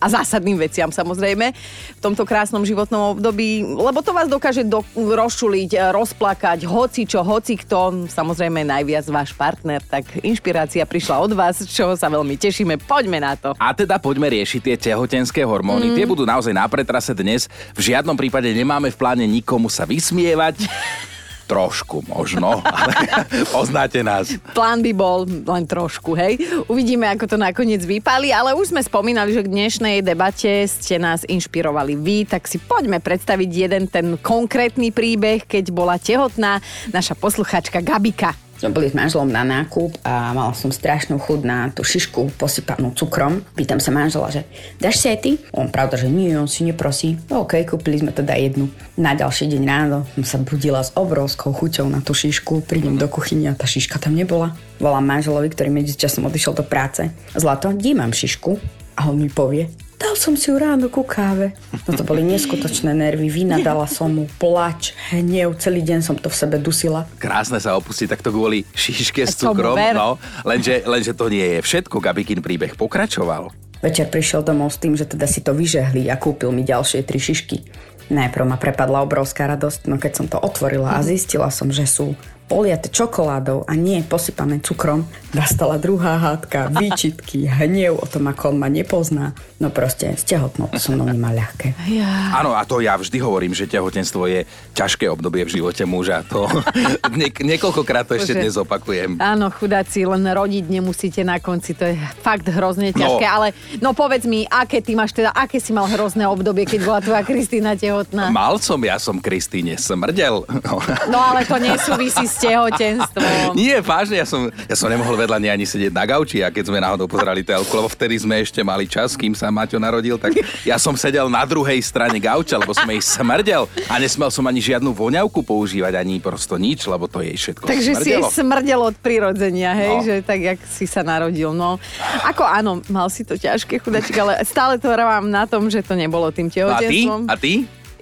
a 0.00 0.06
zásadným 0.08 0.56
veciam 0.56 0.88
samozrejme 0.88 1.52
v 1.94 2.00
tomto 2.00 2.24
krásnom 2.24 2.64
životnom 2.64 3.14
období, 3.14 3.62
lebo 3.62 4.00
to 4.00 4.16
vás 4.16 4.26
dokáže 4.26 4.64
do, 4.64 4.80
rozčuliť, 4.96 5.92
rozplakať, 5.92 6.64
hoci 6.64 7.04
čo, 7.04 7.20
hoci 7.20 7.60
kto, 7.60 8.08
samozrejme 8.08 8.64
najviac 8.64 9.04
váš 9.12 9.36
partner, 9.36 9.84
tak 9.84 10.08
inšpirácia 10.24 10.82
prišla 10.88 11.20
od 11.20 11.32
vás, 11.36 11.60
čoho 11.68 11.92
sa 11.94 12.08
veľmi 12.08 12.40
tešíme, 12.40 12.80
poďme 12.88 13.20
na 13.20 13.36
to. 13.36 13.52
A 13.60 13.76
teda 13.76 14.00
poďme 14.00 14.32
riešiť 14.32 14.60
tie 14.64 14.76
tehotenské 14.90 15.44
hormóny. 15.44 15.92
Mm. 15.92 15.96
Tie 16.00 16.06
budú 16.08 16.24
naozaj 16.24 16.56
na 16.56 16.64
pretrase 16.64 17.12
dnes. 17.12 17.46
V 17.76 17.92
žiadnom 17.92 18.16
prípade 18.16 18.48
nemáme 18.56 18.88
v 18.88 18.96
pláne 18.96 19.28
nikomu 19.28 19.68
sa 19.68 19.84
vysmievať. 19.84 20.64
Trošku 21.50 22.06
možno, 22.06 22.62
ale 22.62 22.94
poznáte 23.56 24.06
nás. 24.06 24.38
Plán 24.54 24.86
by 24.86 24.92
bol 24.94 25.26
len 25.26 25.66
trošku, 25.66 26.14
hej. 26.14 26.38
Uvidíme, 26.70 27.10
ako 27.10 27.26
to 27.26 27.34
nakoniec 27.34 27.82
vypáli, 27.82 28.30
ale 28.30 28.54
už 28.54 28.70
sme 28.70 28.78
spomínali, 28.86 29.34
že 29.34 29.42
k 29.42 29.50
dnešnej 29.50 30.06
debate 30.06 30.70
ste 30.70 31.02
nás 31.02 31.26
inšpirovali 31.26 31.98
vy, 31.98 32.30
tak 32.30 32.46
si 32.46 32.62
poďme 32.62 33.02
predstaviť 33.02 33.50
jeden 33.50 33.90
ten 33.90 34.14
konkrétny 34.14 34.94
príbeh, 34.94 35.42
keď 35.42 35.74
bola 35.74 35.98
tehotná 35.98 36.62
naša 36.94 37.18
posluchačka 37.18 37.82
Gabika. 37.82 38.49
Boli 38.68 38.92
s 38.92 38.96
manželom 38.96 39.32
na 39.32 39.40
nákup 39.40 40.04
a 40.04 40.36
mala 40.36 40.52
som 40.52 40.68
strašnú 40.68 41.16
chuť 41.16 41.40
na 41.48 41.72
tú 41.72 41.80
šišku 41.80 42.36
posypanú 42.36 42.92
cukrom. 42.92 43.40
Pýtam 43.56 43.80
sa 43.80 43.88
manžela, 43.88 44.28
že 44.28 44.44
dáš 44.76 45.00
si 45.00 45.08
aj 45.08 45.18
ty? 45.24 45.30
On 45.56 45.72
pravda, 45.72 45.96
že 45.96 46.12
nie, 46.12 46.36
on 46.36 46.44
si 46.44 46.68
neprosí. 46.68 47.16
OK, 47.32 47.64
kúpili 47.64 48.04
sme 48.04 48.12
teda 48.12 48.36
jednu. 48.36 48.68
Na 49.00 49.16
ďalší 49.16 49.48
deň 49.48 49.62
ráno 49.64 50.04
som 50.20 50.24
sa 50.24 50.38
budila 50.44 50.84
s 50.84 50.92
obrovskou 50.92 51.56
chuťou 51.56 51.88
na 51.88 52.04
tú 52.04 52.12
šišku. 52.12 52.68
Prídem 52.68 53.00
do 53.00 53.08
kuchyne 53.08 53.48
a 53.48 53.56
tá 53.56 53.64
šiška 53.64 53.96
tam 53.96 54.12
nebola. 54.12 54.52
Volám 54.76 55.08
manželovi, 55.08 55.48
ktorý 55.48 55.72
medzi 55.72 55.96
časom 55.96 56.28
odišiel 56.28 56.52
do 56.52 56.64
práce. 56.66 57.08
Zlato, 57.32 57.72
kde 57.72 57.96
šišku? 57.96 58.60
A 59.00 59.08
on 59.08 59.16
mi 59.16 59.32
povie, 59.32 59.72
dal 60.00 60.16
som 60.16 60.32
si 60.32 60.48
ju 60.48 60.56
ráno 60.56 60.88
ku 60.88 61.04
káve. 61.04 61.52
No 61.84 61.92
to 61.92 62.02
boli 62.02 62.24
neskutočné 62.24 62.96
nervy, 62.96 63.28
vynadala 63.28 63.84
som 63.84 64.08
mu, 64.08 64.24
plač, 64.40 64.96
hnev, 65.12 65.60
celý 65.60 65.84
deň 65.84 66.00
som 66.00 66.16
to 66.16 66.32
v 66.32 66.36
sebe 66.40 66.56
dusila. 66.56 67.04
Krásne 67.20 67.60
sa 67.60 67.76
opustiť 67.76 68.08
takto 68.08 68.32
kvôli 68.32 68.64
šiške 68.72 69.28
s 69.28 69.36
cukrom. 69.36 69.76
No, 69.76 70.16
lenže, 70.48 70.82
lenže 70.88 71.12
to 71.12 71.28
nie 71.28 71.44
je 71.44 71.60
všetko. 71.60 72.00
Gabikin 72.00 72.40
príbeh 72.40 72.72
pokračoval. 72.74 73.52
Večer 73.84 74.08
prišiel 74.08 74.44
domov 74.44 74.72
s 74.72 74.80
tým, 74.80 74.96
že 74.96 75.08
teda 75.08 75.24
si 75.28 75.44
to 75.44 75.52
vyžehli 75.52 76.08
a 76.08 76.16
kúpil 76.16 76.52
mi 76.52 76.64
ďalšie 76.64 77.04
tri 77.04 77.20
šišky. 77.20 77.64
Najprv 78.10 78.44
ma 78.44 78.58
prepadla 78.58 79.06
obrovská 79.06 79.46
radosť, 79.46 79.86
no 79.86 79.96
keď 79.96 80.12
som 80.12 80.26
to 80.26 80.36
otvorila 80.36 80.98
a 80.98 81.04
zistila 81.06 81.48
som, 81.48 81.70
že 81.70 81.86
sú 81.86 82.18
poliate 82.50 82.90
čokoládou 82.90 83.62
a 83.62 83.72
nie 83.72 84.02
posypané 84.02 84.58
cukrom, 84.58 85.06
nastala 85.30 85.78
druhá 85.78 86.18
hádka, 86.18 86.66
výčitky, 86.74 87.46
hnev 87.46 87.94
o 87.94 88.04
tom, 88.04 88.26
ako 88.26 88.50
on 88.50 88.58
ma 88.58 88.66
nepozná. 88.66 89.30
No 89.62 89.70
proste, 89.70 90.10
s 90.10 90.26
tehotnou 90.26 90.66
to 90.66 90.82
som 90.82 90.98
nemá 90.98 91.30
ľahké. 91.30 91.78
Ja. 91.86 92.34
Áno, 92.34 92.50
a 92.50 92.64
to 92.64 92.80
ja 92.80 92.98
vždy 92.98 93.22
hovorím, 93.22 93.54
že 93.54 93.70
tehotenstvo 93.70 94.26
je 94.26 94.42
ťažké 94.74 95.06
obdobie 95.06 95.46
v 95.46 95.62
živote 95.62 95.84
muža. 95.84 96.26
To 96.26 96.50
nie, 97.14 97.30
niekoľkokrát 97.30 98.10
to 98.10 98.18
ešte 98.18 98.34
Bože. 98.34 98.40
dnes 98.42 98.54
opakujem. 98.56 99.10
Áno, 99.20 99.46
chudáci, 99.52 100.02
len 100.02 100.24
rodiť 100.24 100.64
nemusíte 100.66 101.22
na 101.22 101.38
konci, 101.38 101.76
to 101.76 101.86
je 101.86 101.94
fakt 102.18 102.48
hrozne 102.48 102.90
ťažké, 102.90 103.22
No. 103.22 103.36
ale 103.36 103.46
no 103.78 103.92
povedz 103.92 104.24
mi, 104.24 104.42
aké 104.42 104.80
ty 104.80 104.96
máš 104.96 105.12
teda, 105.12 105.30
aké 105.30 105.60
si 105.60 105.70
mal 105.70 105.86
hrozné 105.86 106.24
obdobie, 106.24 106.64
keď 106.64 106.80
bola 106.82 106.98
tvoja 106.98 107.22
Kristýna 107.22 107.76
tehotná? 107.76 108.32
Mal 108.32 108.56
som, 108.58 108.80
ja 108.80 108.96
som 108.96 109.20
Kristýne 109.20 109.76
smrdel. 109.76 110.42
No. 110.64 110.74
No 111.06 111.18
ale 111.20 111.44
to 111.44 111.54
nesúvisí 111.56 112.24
s 112.24 112.39
tehotenstvom. 112.40 113.52
Nie, 113.58 113.78
vážne, 113.78 114.16
ja 114.16 114.24
som, 114.24 114.40
ja 114.48 114.74
som 114.74 114.86
nemohol 114.86 115.16
vedľa 115.16 115.38
nej 115.38 115.50
ani 115.50 115.62
sedieť 115.62 115.90
na 115.90 116.04
gauči 116.04 116.40
a 116.40 116.48
keď 116.48 116.64
sme 116.66 116.78
náhodou 116.78 117.06
pozerali 117.06 117.40
telku, 117.40 117.70
lebo 117.70 117.86
vtedy 117.86 118.16
sme 118.16 118.38
ešte 118.38 118.60
mali 118.60 118.84
čas, 118.84 119.14
kým 119.14 119.32
sa 119.32 119.48
Maťo 119.48 119.76
narodil, 119.76 120.16
tak 120.16 120.34
ja 120.62 120.76
som 120.76 120.94
sedel 120.94 121.26
na 121.26 121.42
druhej 121.42 121.80
strane 121.80 122.16
gauča, 122.16 122.56
lebo 122.56 122.72
som 122.72 122.86
jej 122.86 123.00
smrdel 123.00 123.62
a 123.86 123.94
nesmel 123.96 124.28
som 124.28 124.44
ani 124.44 124.58
žiadnu 124.58 124.90
voňavku 124.90 125.40
používať, 125.40 125.96
ani 125.96 126.18
prosto 126.18 126.56
nič, 126.56 126.84
lebo 126.84 127.04
to 127.04 127.20
jej 127.20 127.34
všetko 127.34 127.64
Takže 127.66 127.92
si 127.96 128.08
jej 128.10 128.22
smrdelo. 128.22 128.32
smrdel 128.32 128.80
od 128.82 128.96
prirodzenia, 128.96 129.70
hej, 129.72 129.92
No. 129.92 130.02
že 130.02 130.14
tak, 130.22 130.38
jak 130.38 130.58
si 130.64 130.86
sa 130.86 131.02
narodil, 131.02 131.50
no. 131.50 131.76
Ako 132.24 132.42
áno, 132.42 132.80
mal 132.86 133.06
si 133.06 133.22
to 133.22 133.34
ťažké, 133.34 133.78
chudačik, 133.78 134.16
ale 134.16 134.38
stále 134.42 134.76
to 134.76 134.86
hrávam 134.86 135.26
na 135.26 135.44
tom, 135.44 135.66
že 135.66 135.80
to 135.80 135.92
nebolo 135.92 136.30
tým 136.30 136.48
No 136.48 136.70
a 136.70 136.78
ty? 136.78 137.04
tehotenstvom. 137.04 137.20
A 137.26 137.34
ty? 137.36 137.52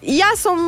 Ja 0.03 0.35
som 0.39 0.59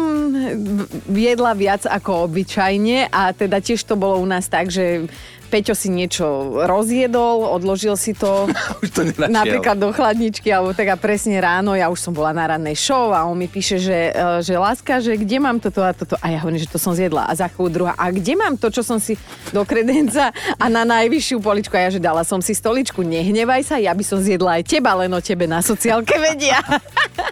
viedla 1.06 1.54
viac 1.54 1.86
ako 1.86 2.26
obyčajne 2.30 3.10
a 3.10 3.30
teda 3.30 3.62
tiež 3.62 3.86
to 3.86 3.94
bolo 3.94 4.18
u 4.18 4.26
nás 4.26 4.50
tak, 4.50 4.70
že 4.70 5.06
Peťo 5.50 5.74
si 5.74 5.90
niečo 5.90 6.24
rozjedol, 6.62 7.42
odložil 7.50 7.92
si 7.94 8.14
to 8.14 8.46
Už 8.82 8.88
to 8.88 9.02
nenašiel. 9.02 9.28
napríklad 9.28 9.76
do 9.76 9.90
chladničky, 9.90 10.46
alebo 10.48 10.70
tak 10.70 10.86
a 10.86 10.96
presne 10.96 11.36
ráno, 11.36 11.74
ja 11.74 11.86
už 11.86 11.98
som 12.00 12.12
bola 12.12 12.30
na 12.30 12.46
rannej 12.46 12.72
show 12.72 13.10
a 13.10 13.26
on 13.26 13.34
mi 13.34 13.44
píše, 13.44 13.76
že, 13.76 13.98
e, 14.08 14.22
že 14.40 14.54
láska, 14.54 14.98
že 14.98 15.16
kde 15.16 15.36
mám 15.36 15.58
toto 15.58 15.82
a 15.82 15.90
toto. 15.90 16.14
A 16.16 16.30
ja 16.30 16.38
hovorím, 16.38 16.58
že 16.58 16.68
to 16.68 16.78
som 16.78 16.92
zjedla. 16.92 17.26
A 17.26 17.34
za 17.34 17.46
chvíľu 17.46 17.68
druhá, 17.68 17.92
a 17.92 18.08
kde 18.08 18.32
mám 18.32 18.54
to, 18.54 18.70
čo 18.70 18.80
som 18.80 18.96
si 18.96 19.18
do 19.48 19.62
kredenca 19.62 20.30
a 20.54 20.64
na 20.66 20.86
najvyššiu 20.86 21.36
poličku. 21.36 21.74
A 21.74 21.84
ja, 21.84 21.90
že 21.90 21.98
dala 21.98 22.22
som 22.22 22.38
si 22.38 22.52
stoličku, 22.52 23.02
nehnevaj 23.02 23.62
sa, 23.64 23.76
ja 23.76 23.90
by 23.90 24.04
som 24.04 24.18
zjedla 24.18 24.56
aj 24.56 24.70
teba, 24.70 24.94
len 24.94 25.10
o 25.10 25.18
tebe 25.18 25.44
na 25.44 25.58
sociálke 25.60 26.14
vedia. 26.14 26.62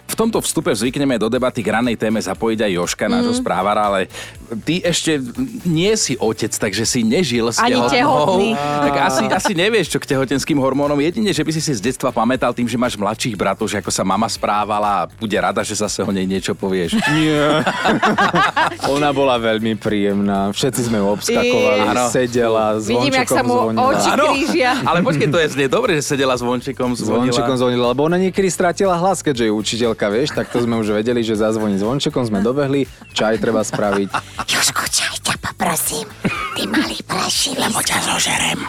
V 0.09 0.17
tomto 0.19 0.41
vstupe 0.41 0.67
zvykneme 0.69 1.15
do 1.15 1.29
debaty 1.29 1.61
k 1.61 1.71
ranej 1.71 1.95
téme 1.95 2.19
zapojiť 2.19 2.59
aj 2.59 2.71
Joška, 2.73 3.05
nášho 3.07 3.31
Mhm. 3.31 3.39
správara, 3.39 3.81
ale 3.85 4.01
ty 4.59 4.81
ešte 4.81 5.15
nie 5.63 5.93
si 5.95 6.13
otec, 6.13 6.49
takže 6.51 6.83
si 6.83 6.99
nežil 7.01 7.47
s 7.47 7.55
Ani 7.57 7.77
tehotnou. 7.77 8.08
Tehotný. 8.09 8.49
Tak 8.57 8.93
asi, 9.05 9.23
asi 9.29 9.51
nevieš, 9.53 9.87
čo 9.89 9.99
k 10.01 10.09
tehotenským 10.09 10.57
hormónom. 10.57 10.97
Jedine, 10.97 11.29
že 11.29 11.45
by 11.45 11.51
si 11.53 11.61
si 11.61 11.71
z 11.71 11.81
detstva 11.81 12.09
pamätal 12.09 12.51
tým, 12.51 12.65
že 12.65 12.75
máš 12.75 12.97
mladších 12.97 13.37
bratov, 13.37 13.69
že 13.69 13.79
ako 13.79 13.89
sa 13.89 14.01
mama 14.01 14.25
správala 14.25 14.89
a 14.89 15.07
bude 15.07 15.37
rada, 15.37 15.61
že 15.61 15.77
zase 15.77 16.01
o 16.01 16.09
nej 16.09 16.25
niečo 16.25 16.53
povieš. 16.53 16.97
Nie. 17.11 17.61
Ona 18.93 19.09
bola 19.11 19.37
veľmi 19.37 19.77
príjemná. 19.77 20.49
Všetci 20.49 20.81
sme 20.83 20.97
ju 20.97 21.07
obskakovali, 21.11 21.81
Áno. 21.85 22.05
sedela, 22.09 22.65
Vidím, 22.77 23.13
jak 23.13 23.29
zvončekom 23.29 23.37
sa 23.37 23.41
mu 23.41 23.53
zvonila. 23.53 23.85
oči 23.87 24.09
krížia. 24.09 24.71
ale 24.81 24.99
počkej, 25.01 25.27
to 25.29 25.37
je 25.37 25.47
znie 25.49 25.67
dobre, 25.67 25.91
že 25.95 26.03
sedela 26.05 26.33
s 26.33 26.41
vončekom, 26.41 26.95
zvonila. 26.95 27.29
Zvončekom 27.29 27.55
zvonila, 27.55 27.85
lebo 27.91 28.01
ona 28.03 28.17
niekedy 28.17 28.49
stratila 28.49 28.97
hlas, 28.97 29.21
keďže 29.21 29.45
je 29.45 29.53
učiteľka, 29.53 30.05
vieš, 30.09 30.33
tak 30.33 30.49
to 30.49 30.59
sme 30.59 30.75
už 30.75 30.95
vedeli, 30.95 31.21
že 31.21 31.35
zazvoní 31.35 31.77
zvončekom, 31.77 32.23
sme 32.23 32.39
dobehli, 32.41 32.85
čaj 33.11 33.37
treba 33.37 33.61
spraviť. 33.61 34.07
Jožko, 34.47 34.83
čaj 34.85 35.21
ťa 35.21 35.35
poprosím. 35.39 36.07
Ty 36.55 36.63
malý 36.65 36.99
prašivý. 37.01 37.59
Lebo 37.61 37.79
ťa 37.79 37.98
zožerem. 38.01 38.59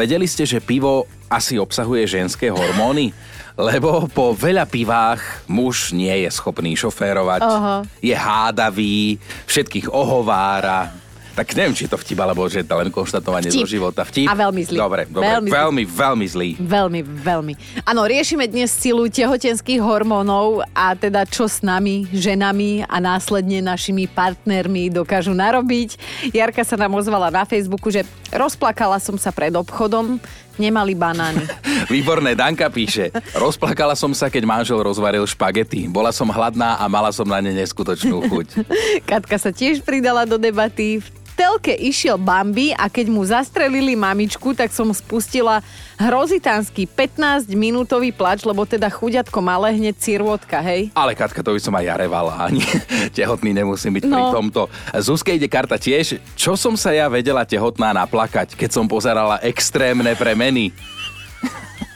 Vedeli 0.00 0.28
ste, 0.28 0.44
že 0.44 0.60
pivo 0.60 1.08
asi 1.28 1.56
obsahuje 1.56 2.08
ženské 2.08 2.52
hormóny? 2.52 3.12
Lebo 3.58 4.06
po 4.06 4.38
veľa 4.38 4.70
pivách 4.70 5.50
muž 5.50 5.90
nie 5.90 6.14
je 6.22 6.30
schopný 6.30 6.78
šoférovať, 6.78 7.42
Aha. 7.42 7.76
je 7.98 8.14
hádavý, 8.14 9.18
všetkých 9.50 9.90
ohovára. 9.90 10.94
Tak 11.38 11.54
neviem, 11.54 11.70
či 11.70 11.86
je 11.86 11.94
to 11.94 11.98
vtip, 11.98 12.18
alebo 12.18 12.50
že 12.50 12.60
je 12.60 12.66
to 12.66 12.74
len 12.74 12.90
konštatovanie 12.90 13.46
Vtip. 13.46 13.62
zo 13.62 13.70
života. 13.70 14.02
Vtip? 14.02 14.26
A 14.26 14.34
veľmi 14.34 14.62
zlý. 14.66 14.74
Dobre, 14.74 15.02
dobre. 15.06 15.22
Veľmi 15.22 15.48
Veľmi, 15.48 15.48
zlý. 15.48 15.54
veľmi, 15.54 15.82
veľmi 15.86 16.26
zlý. 16.26 16.50
Veľmi, 16.58 17.00
veľmi. 17.06 17.52
Áno, 17.86 18.02
riešime 18.02 18.50
dnes 18.50 18.74
silu 18.74 19.06
tehotenských 19.06 19.78
hormónov 19.78 20.66
a 20.74 20.98
teda 20.98 21.22
čo 21.22 21.46
s 21.46 21.62
nami, 21.62 22.10
ženami 22.10 22.82
a 22.82 22.98
následne 22.98 23.62
našimi 23.62 24.10
partnermi 24.10 24.90
dokážu 24.90 25.30
narobiť. 25.30 25.94
Jarka 26.34 26.66
sa 26.66 26.74
nám 26.74 26.98
ozvala 26.98 27.30
na 27.30 27.46
Facebooku, 27.46 27.86
že 27.86 28.02
rozplakala 28.34 28.98
som 28.98 29.14
sa 29.14 29.30
pred 29.30 29.54
obchodom, 29.54 30.18
nemali 30.58 30.98
banány. 30.98 31.46
Výborné, 31.94 32.34
Danka 32.34 32.66
píše. 32.66 33.14
Rozplakala 33.30 33.94
som 33.94 34.10
sa, 34.10 34.26
keď 34.26 34.42
manžel 34.42 34.82
rozvaril 34.82 35.22
špagety. 35.22 35.86
Bola 35.86 36.10
som 36.10 36.26
hladná 36.26 36.74
a 36.76 36.90
mala 36.90 37.14
som 37.14 37.22
na 37.22 37.38
ne 37.38 37.54
neskutočnú 37.54 38.26
chuť. 38.26 38.46
Katka 39.10 39.38
sa 39.38 39.54
tiež 39.54 39.86
pridala 39.86 40.26
do 40.26 40.34
debaty. 40.34 40.98
Telke 41.38 41.70
išiel 41.70 42.18
Bambi 42.18 42.74
a 42.74 42.90
keď 42.90 43.06
mu 43.06 43.22
zastrelili 43.22 43.94
mamičku, 43.94 44.50
tak 44.52 44.68
som 44.68 44.90
spustila 44.90 45.62
hrozitánsky 45.94 46.82
15-minútový 46.84 48.10
plač, 48.10 48.42
lebo 48.42 48.66
teda 48.66 48.90
chuďatko 48.90 49.38
malé 49.38 49.70
hneď 49.72 49.94
cirvotka, 49.94 50.58
hej? 50.58 50.90
Ale 50.92 51.14
Katka, 51.14 51.38
to 51.38 51.54
by 51.54 51.62
som 51.62 51.72
aj 51.72 51.84
ja 51.84 51.94
revala. 51.94 52.42
Ani 52.42 52.66
tehotný 53.14 53.54
nemusím 53.54 53.94
byť 53.94 54.04
pri 54.04 54.18
No. 54.18 54.34
tomto. 54.34 54.62
Zuzke 54.98 55.30
ide 55.30 55.46
karta 55.46 55.78
tiež. 55.78 56.18
Čo 56.34 56.58
som 56.58 56.74
sa 56.74 56.90
ja 56.90 57.06
vedela 57.06 57.46
tehotná 57.46 57.94
naplakať, 57.94 58.58
keď 58.58 58.70
som 58.74 58.84
pozerala 58.84 59.38
extrémne 59.40 60.10
premeny? 60.14 60.74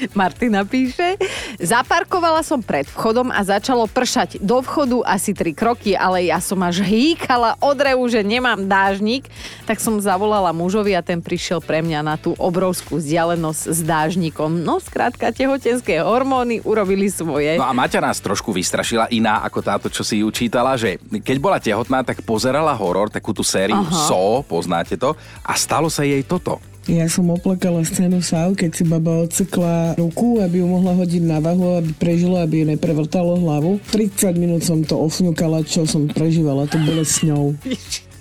Martina 0.18 0.62
píše. 0.62 1.16
Zaparkovala 1.60 2.44
som 2.44 2.60
pred 2.60 2.86
vchodom 2.86 3.32
a 3.32 3.40
začalo 3.42 3.88
pršať 3.88 4.40
do 4.42 4.60
vchodu 4.60 5.02
asi 5.06 5.32
3 5.32 5.56
kroky, 5.56 5.92
ale 5.96 6.28
ja 6.28 6.40
som 6.42 6.60
až 6.62 6.84
hýkala 6.84 7.58
od 7.60 7.76
revu, 7.76 8.04
že 8.08 8.20
nemám 8.22 8.64
dážnik, 8.66 9.28
tak 9.64 9.80
som 9.80 9.98
zavolala 9.98 10.52
mužovi 10.52 10.94
a 10.94 11.02
ten 11.02 11.20
prišiel 11.20 11.60
pre 11.64 11.80
mňa 11.80 12.00
na 12.04 12.16
tú 12.20 12.36
obrovskú 12.36 13.00
vzdialenosť 13.00 13.62
s 13.72 13.80
dážnikom. 13.82 14.62
No, 14.62 14.78
skrátka, 14.78 15.32
tehotenské 15.32 16.00
hormóny 16.00 16.60
urobili 16.62 17.08
svoje. 17.08 17.56
No 17.56 17.66
a 17.66 17.76
Maťa 17.76 18.00
nás 18.02 18.20
trošku 18.20 18.52
vystrašila 18.52 19.08
iná 19.12 19.42
ako 19.44 19.60
táto, 19.64 19.86
čo 19.88 20.04
si 20.04 20.20
ju 20.20 20.28
čítala, 20.30 20.76
že 20.78 21.00
keď 21.00 21.36
bola 21.40 21.58
tehotná, 21.58 22.02
tak 22.04 22.22
pozerala 22.22 22.74
horor, 22.76 23.08
takú 23.08 23.32
tú 23.32 23.42
sériu 23.46 23.80
Aha. 23.80 24.08
So, 24.08 24.44
poznáte 24.44 24.98
to, 25.00 25.16
a 25.42 25.52
stalo 25.56 25.88
sa 25.88 26.04
jej 26.04 26.22
toto. 26.22 26.75
Ja 26.86 27.10
som 27.10 27.26
oplakala 27.34 27.82
scénu 27.82 28.22
Sav, 28.22 28.54
keď 28.54 28.70
si 28.70 28.86
baba 28.86 29.26
odsekla 29.26 29.98
ruku, 29.98 30.38
aby 30.38 30.62
ju 30.62 30.70
mohla 30.70 30.94
hodiť 30.94 31.18
na 31.18 31.42
vahu, 31.42 31.82
aby 31.82 31.90
prežila, 31.98 32.46
aby 32.46 32.62
ju 32.62 32.64
neprevrtalo 32.78 33.42
hlavu. 33.42 33.82
30 33.90 34.30
minút 34.38 34.62
som 34.62 34.86
to 34.86 34.94
ofňukala, 34.94 35.66
čo 35.66 35.82
som 35.82 36.06
prežívala, 36.06 36.70
to 36.70 36.78
bolo 36.86 37.02
s 37.02 37.26
ňou. 37.26 37.58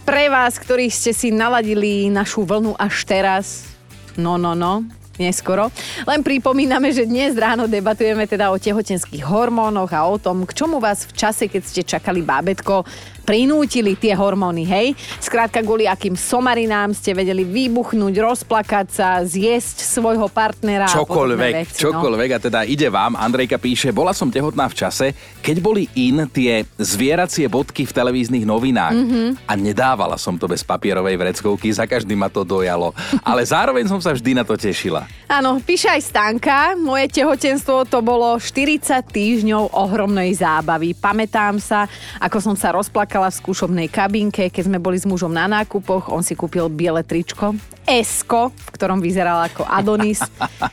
Pre 0.09 0.25
vás, 0.33 0.57
ktorí 0.57 0.89
ste 0.89 1.13
si 1.13 1.29
naladili 1.29 2.09
našu 2.09 2.41
vlnu 2.41 2.73
až 2.73 3.05
teraz, 3.05 3.69
no, 4.17 4.41
no, 4.41 4.57
no, 4.57 4.81
neskoro. 5.21 5.69
Len 6.09 6.25
pripomíname, 6.25 6.89
že 6.89 7.05
dnes 7.05 7.37
ráno 7.37 7.69
debatujeme 7.69 8.25
teda 8.25 8.49
o 8.49 8.57
tehotenských 8.57 9.23
hormónoch 9.29 9.93
a 9.93 10.09
o 10.09 10.17
tom, 10.17 10.41
k 10.41 10.57
čomu 10.57 10.81
vás 10.81 11.05
v 11.05 11.13
čase, 11.13 11.45
keď 11.45 11.61
ste 11.61 11.81
čakali 11.85 12.25
bábetko, 12.25 12.81
prinútili 13.25 13.97
tie 13.97 14.13
hormóny, 14.13 14.63
hej? 14.63 14.93
Skrátka, 15.17 15.65
kvôli 15.65 15.89
akým 15.89 16.13
somarinám 16.13 16.93
ste 16.93 17.17
vedeli 17.17 17.41
vybuchnúť, 17.41 18.13
rozplakať 18.21 18.87
sa, 18.93 19.07
zjesť 19.25 19.81
svojho 19.81 20.29
partnera. 20.29 20.85
a 20.85 20.93
Čokoľvek, 20.93 21.53
veci, 21.65 21.81
no. 21.81 21.91
čokoľvek. 21.91 22.29
A 22.31 22.39
teda 22.39 22.59
ide 22.63 22.87
vám, 22.93 23.17
Andrejka 23.17 23.57
píše, 23.57 23.89
bola 23.89 24.13
som 24.13 24.29
tehotná 24.29 24.69
v 24.69 24.77
čase, 24.77 25.17
keď 25.41 25.57
boli 25.57 25.89
in 25.97 26.29
tie 26.29 26.61
zvieracie 26.77 27.49
bodky 27.49 27.89
v 27.89 27.91
televíznych 27.91 28.45
novinách. 28.45 28.93
Mhm. 28.93 29.49
A 29.49 29.53
nedávala 29.57 30.21
som 30.21 30.37
to 30.37 30.45
bez 30.45 30.61
papierovej 30.61 31.17
vreckovky, 31.17 31.73
za 31.73 31.89
každý 31.89 32.13
ma 32.13 32.29
to 32.29 32.45
dojalo. 32.45 32.93
Ale 33.25 33.41
zároveň 33.41 33.89
som 33.89 33.97
sa 33.97 34.13
vždy 34.13 34.37
na 34.37 34.45
to 34.45 34.53
tešila. 34.53 35.09
Áno, 35.25 35.57
píše 35.59 35.89
aj 35.89 36.01
Stanka. 36.05 36.77
Moje 36.77 37.09
tehotenstvo 37.09 37.89
to 37.89 38.05
bolo 38.05 38.37
40 38.37 39.01
týždňov 39.09 39.73
ohromnej 39.73 40.29
zábavy. 40.37 40.93
Pamätám 40.93 41.57
sa, 41.57 41.89
ako 42.21 42.37
som 42.37 42.55
sa 42.55 42.69
rozplakala 42.75 43.14
v 43.23 43.39
skúšobnej 43.39 43.87
kabinke, 43.87 44.51
keď 44.51 44.67
sme 44.67 44.79
boli 44.81 44.99
s 44.99 45.07
mužom 45.07 45.31
na 45.31 45.47
nákupoch. 45.47 46.11
On 46.11 46.19
si 46.19 46.35
kúpil 46.35 46.67
biele 46.67 46.99
tričko, 47.05 47.55
Esko, 47.85 48.49
v 48.49 48.69
ktorom 48.73 48.97
vyzeral 48.99 49.45
ako 49.45 49.63
Adonis. 49.63 50.19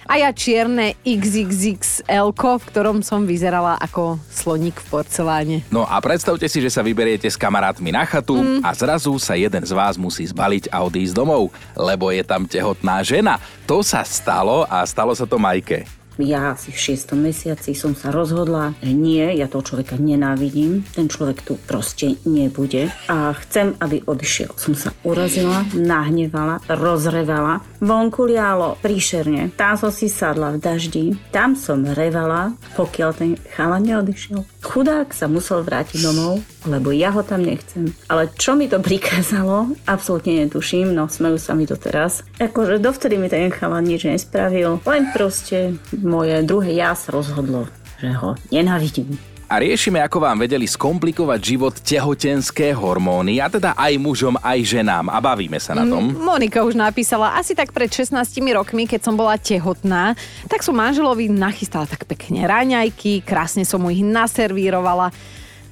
A 0.09 0.17
ja 0.17 0.33
čierne 0.33 0.97
XXXL, 1.05 2.33
v 2.33 2.65
ktorom 2.73 3.05
som 3.05 3.29
vyzerala 3.29 3.77
ako 3.79 4.17
sloník 4.33 4.81
v 4.81 4.87
porceláne. 4.89 5.57
No 5.69 5.85
a 5.85 6.01
predstavte 6.01 6.49
si, 6.49 6.65
že 6.65 6.73
sa 6.73 6.81
vyberiete 6.81 7.29
s 7.29 7.37
kamarátmi 7.37 7.93
na 7.93 8.09
chatu 8.09 8.35
Mm. 8.43 8.65
a 8.65 8.73
zrazu 8.73 9.13
sa 9.21 9.37
jeden 9.37 9.61
z 9.61 9.73
vás 9.77 10.01
musí 10.01 10.25
zbaliť 10.25 10.73
a 10.73 10.81
odísť 10.83 11.13
domov, 11.13 11.53
lebo 11.77 12.09
je 12.09 12.25
tam 12.25 12.49
tehotná 12.49 13.05
žena. 13.05 13.37
To 13.69 13.85
sa 13.85 14.03
stalo 14.09 14.65
a 14.73 14.83
stalo 14.89 15.13
sa 15.13 15.29
to 15.29 15.37
Majke. 15.37 16.02
Ja 16.21 16.53
asi 16.53 16.75
v 16.75 16.79
šiestom 16.79 17.25
mesiaci 17.25 17.73
som 17.73 17.97
sa 17.97 18.13
rozhodla, 18.13 18.77
že 18.85 18.93
nie, 18.93 19.25
ja 19.39 19.49
toho 19.49 19.65
človeka 19.65 19.97
nenávidím, 19.97 20.85
ten 20.93 21.09
človek 21.09 21.45
tu 21.45 21.57
proste 21.65 22.21
nebude. 22.29 22.93
A 23.09 23.33
chcem, 23.41 23.73
aby 23.81 24.05
odišiel. 24.05 24.53
Som 24.61 24.77
sa 24.77 24.93
urazila, 25.07 25.65
nahnevala, 25.73 26.61
rozrevala, 26.69 27.65
vonku 27.81 28.29
lialo 28.29 28.77
príšerne, 28.85 29.55
tam 29.57 29.81
som 29.81 29.89
si 29.89 30.13
sadla 30.13 30.53
v 30.55 30.59
daždi, 30.61 31.07
tam 31.33 31.57
som 31.57 31.83
revala, 31.83 32.53
pokiaľ 32.77 33.11
ten 33.17 33.31
chalan 33.57 33.89
neodišiel. 33.89 34.45
Chudák 34.63 35.11
sa 35.17 35.27
musel 35.27 35.65
vrátiť 35.65 35.99
domov, 36.05 36.45
lebo 36.67 36.95
ja 36.95 37.11
ho 37.11 37.23
tam 37.27 37.43
nechcem. 37.43 37.95
Ale 38.07 38.31
čo 38.39 38.55
mi 38.55 38.71
to 38.71 38.79
prikázalo, 38.79 39.75
absolútne 39.87 40.47
netuším, 40.47 40.95
no 40.95 41.11
smejú 41.11 41.39
sa 41.39 41.53
mi 41.59 41.67
to 41.67 41.75
teraz. 41.75 42.23
Akože 42.39 42.83
dovtedy 42.83 43.19
mi 43.19 43.27
ten 43.27 43.51
chalan 43.51 43.87
nič 43.87 44.07
nespravil, 44.07 44.79
len 44.87 45.03
proste 45.11 45.77
moje 45.95 46.43
druhé 46.47 46.75
ja 46.79 46.95
sa 46.95 47.15
rozhodlo, 47.15 47.67
že 47.99 48.11
ho 48.15 48.39
nenávidím 48.51 49.19
a 49.53 49.61
riešime, 49.61 50.01
ako 50.01 50.25
vám 50.25 50.49
vedeli 50.49 50.65
skomplikovať 50.65 51.41
život 51.45 51.77
tehotenské 51.77 52.73
hormóny, 52.73 53.37
a 53.37 53.53
teda 53.53 53.77
aj 53.77 54.01
mužom, 54.01 54.41
aj 54.41 54.65
ženám. 54.65 55.13
A 55.13 55.21
bavíme 55.21 55.61
sa 55.61 55.77
na 55.77 55.85
tom. 55.85 56.17
Monika 56.17 56.65
už 56.65 56.73
napísala, 56.73 57.37
asi 57.37 57.53
tak 57.53 57.69
pred 57.77 57.93
16 57.93 58.17
rokmi, 58.57 58.89
keď 58.89 59.05
som 59.05 59.13
bola 59.13 59.37
tehotná, 59.37 60.17
tak 60.49 60.65
som 60.65 60.73
manželovi 60.73 61.29
nachystala 61.29 61.85
tak 61.85 62.09
pekne 62.09 62.49
raňajky, 62.49 63.21
krásne 63.21 63.69
som 63.69 63.85
mu 63.85 63.93
ich 63.93 64.01
naservírovala. 64.01 65.13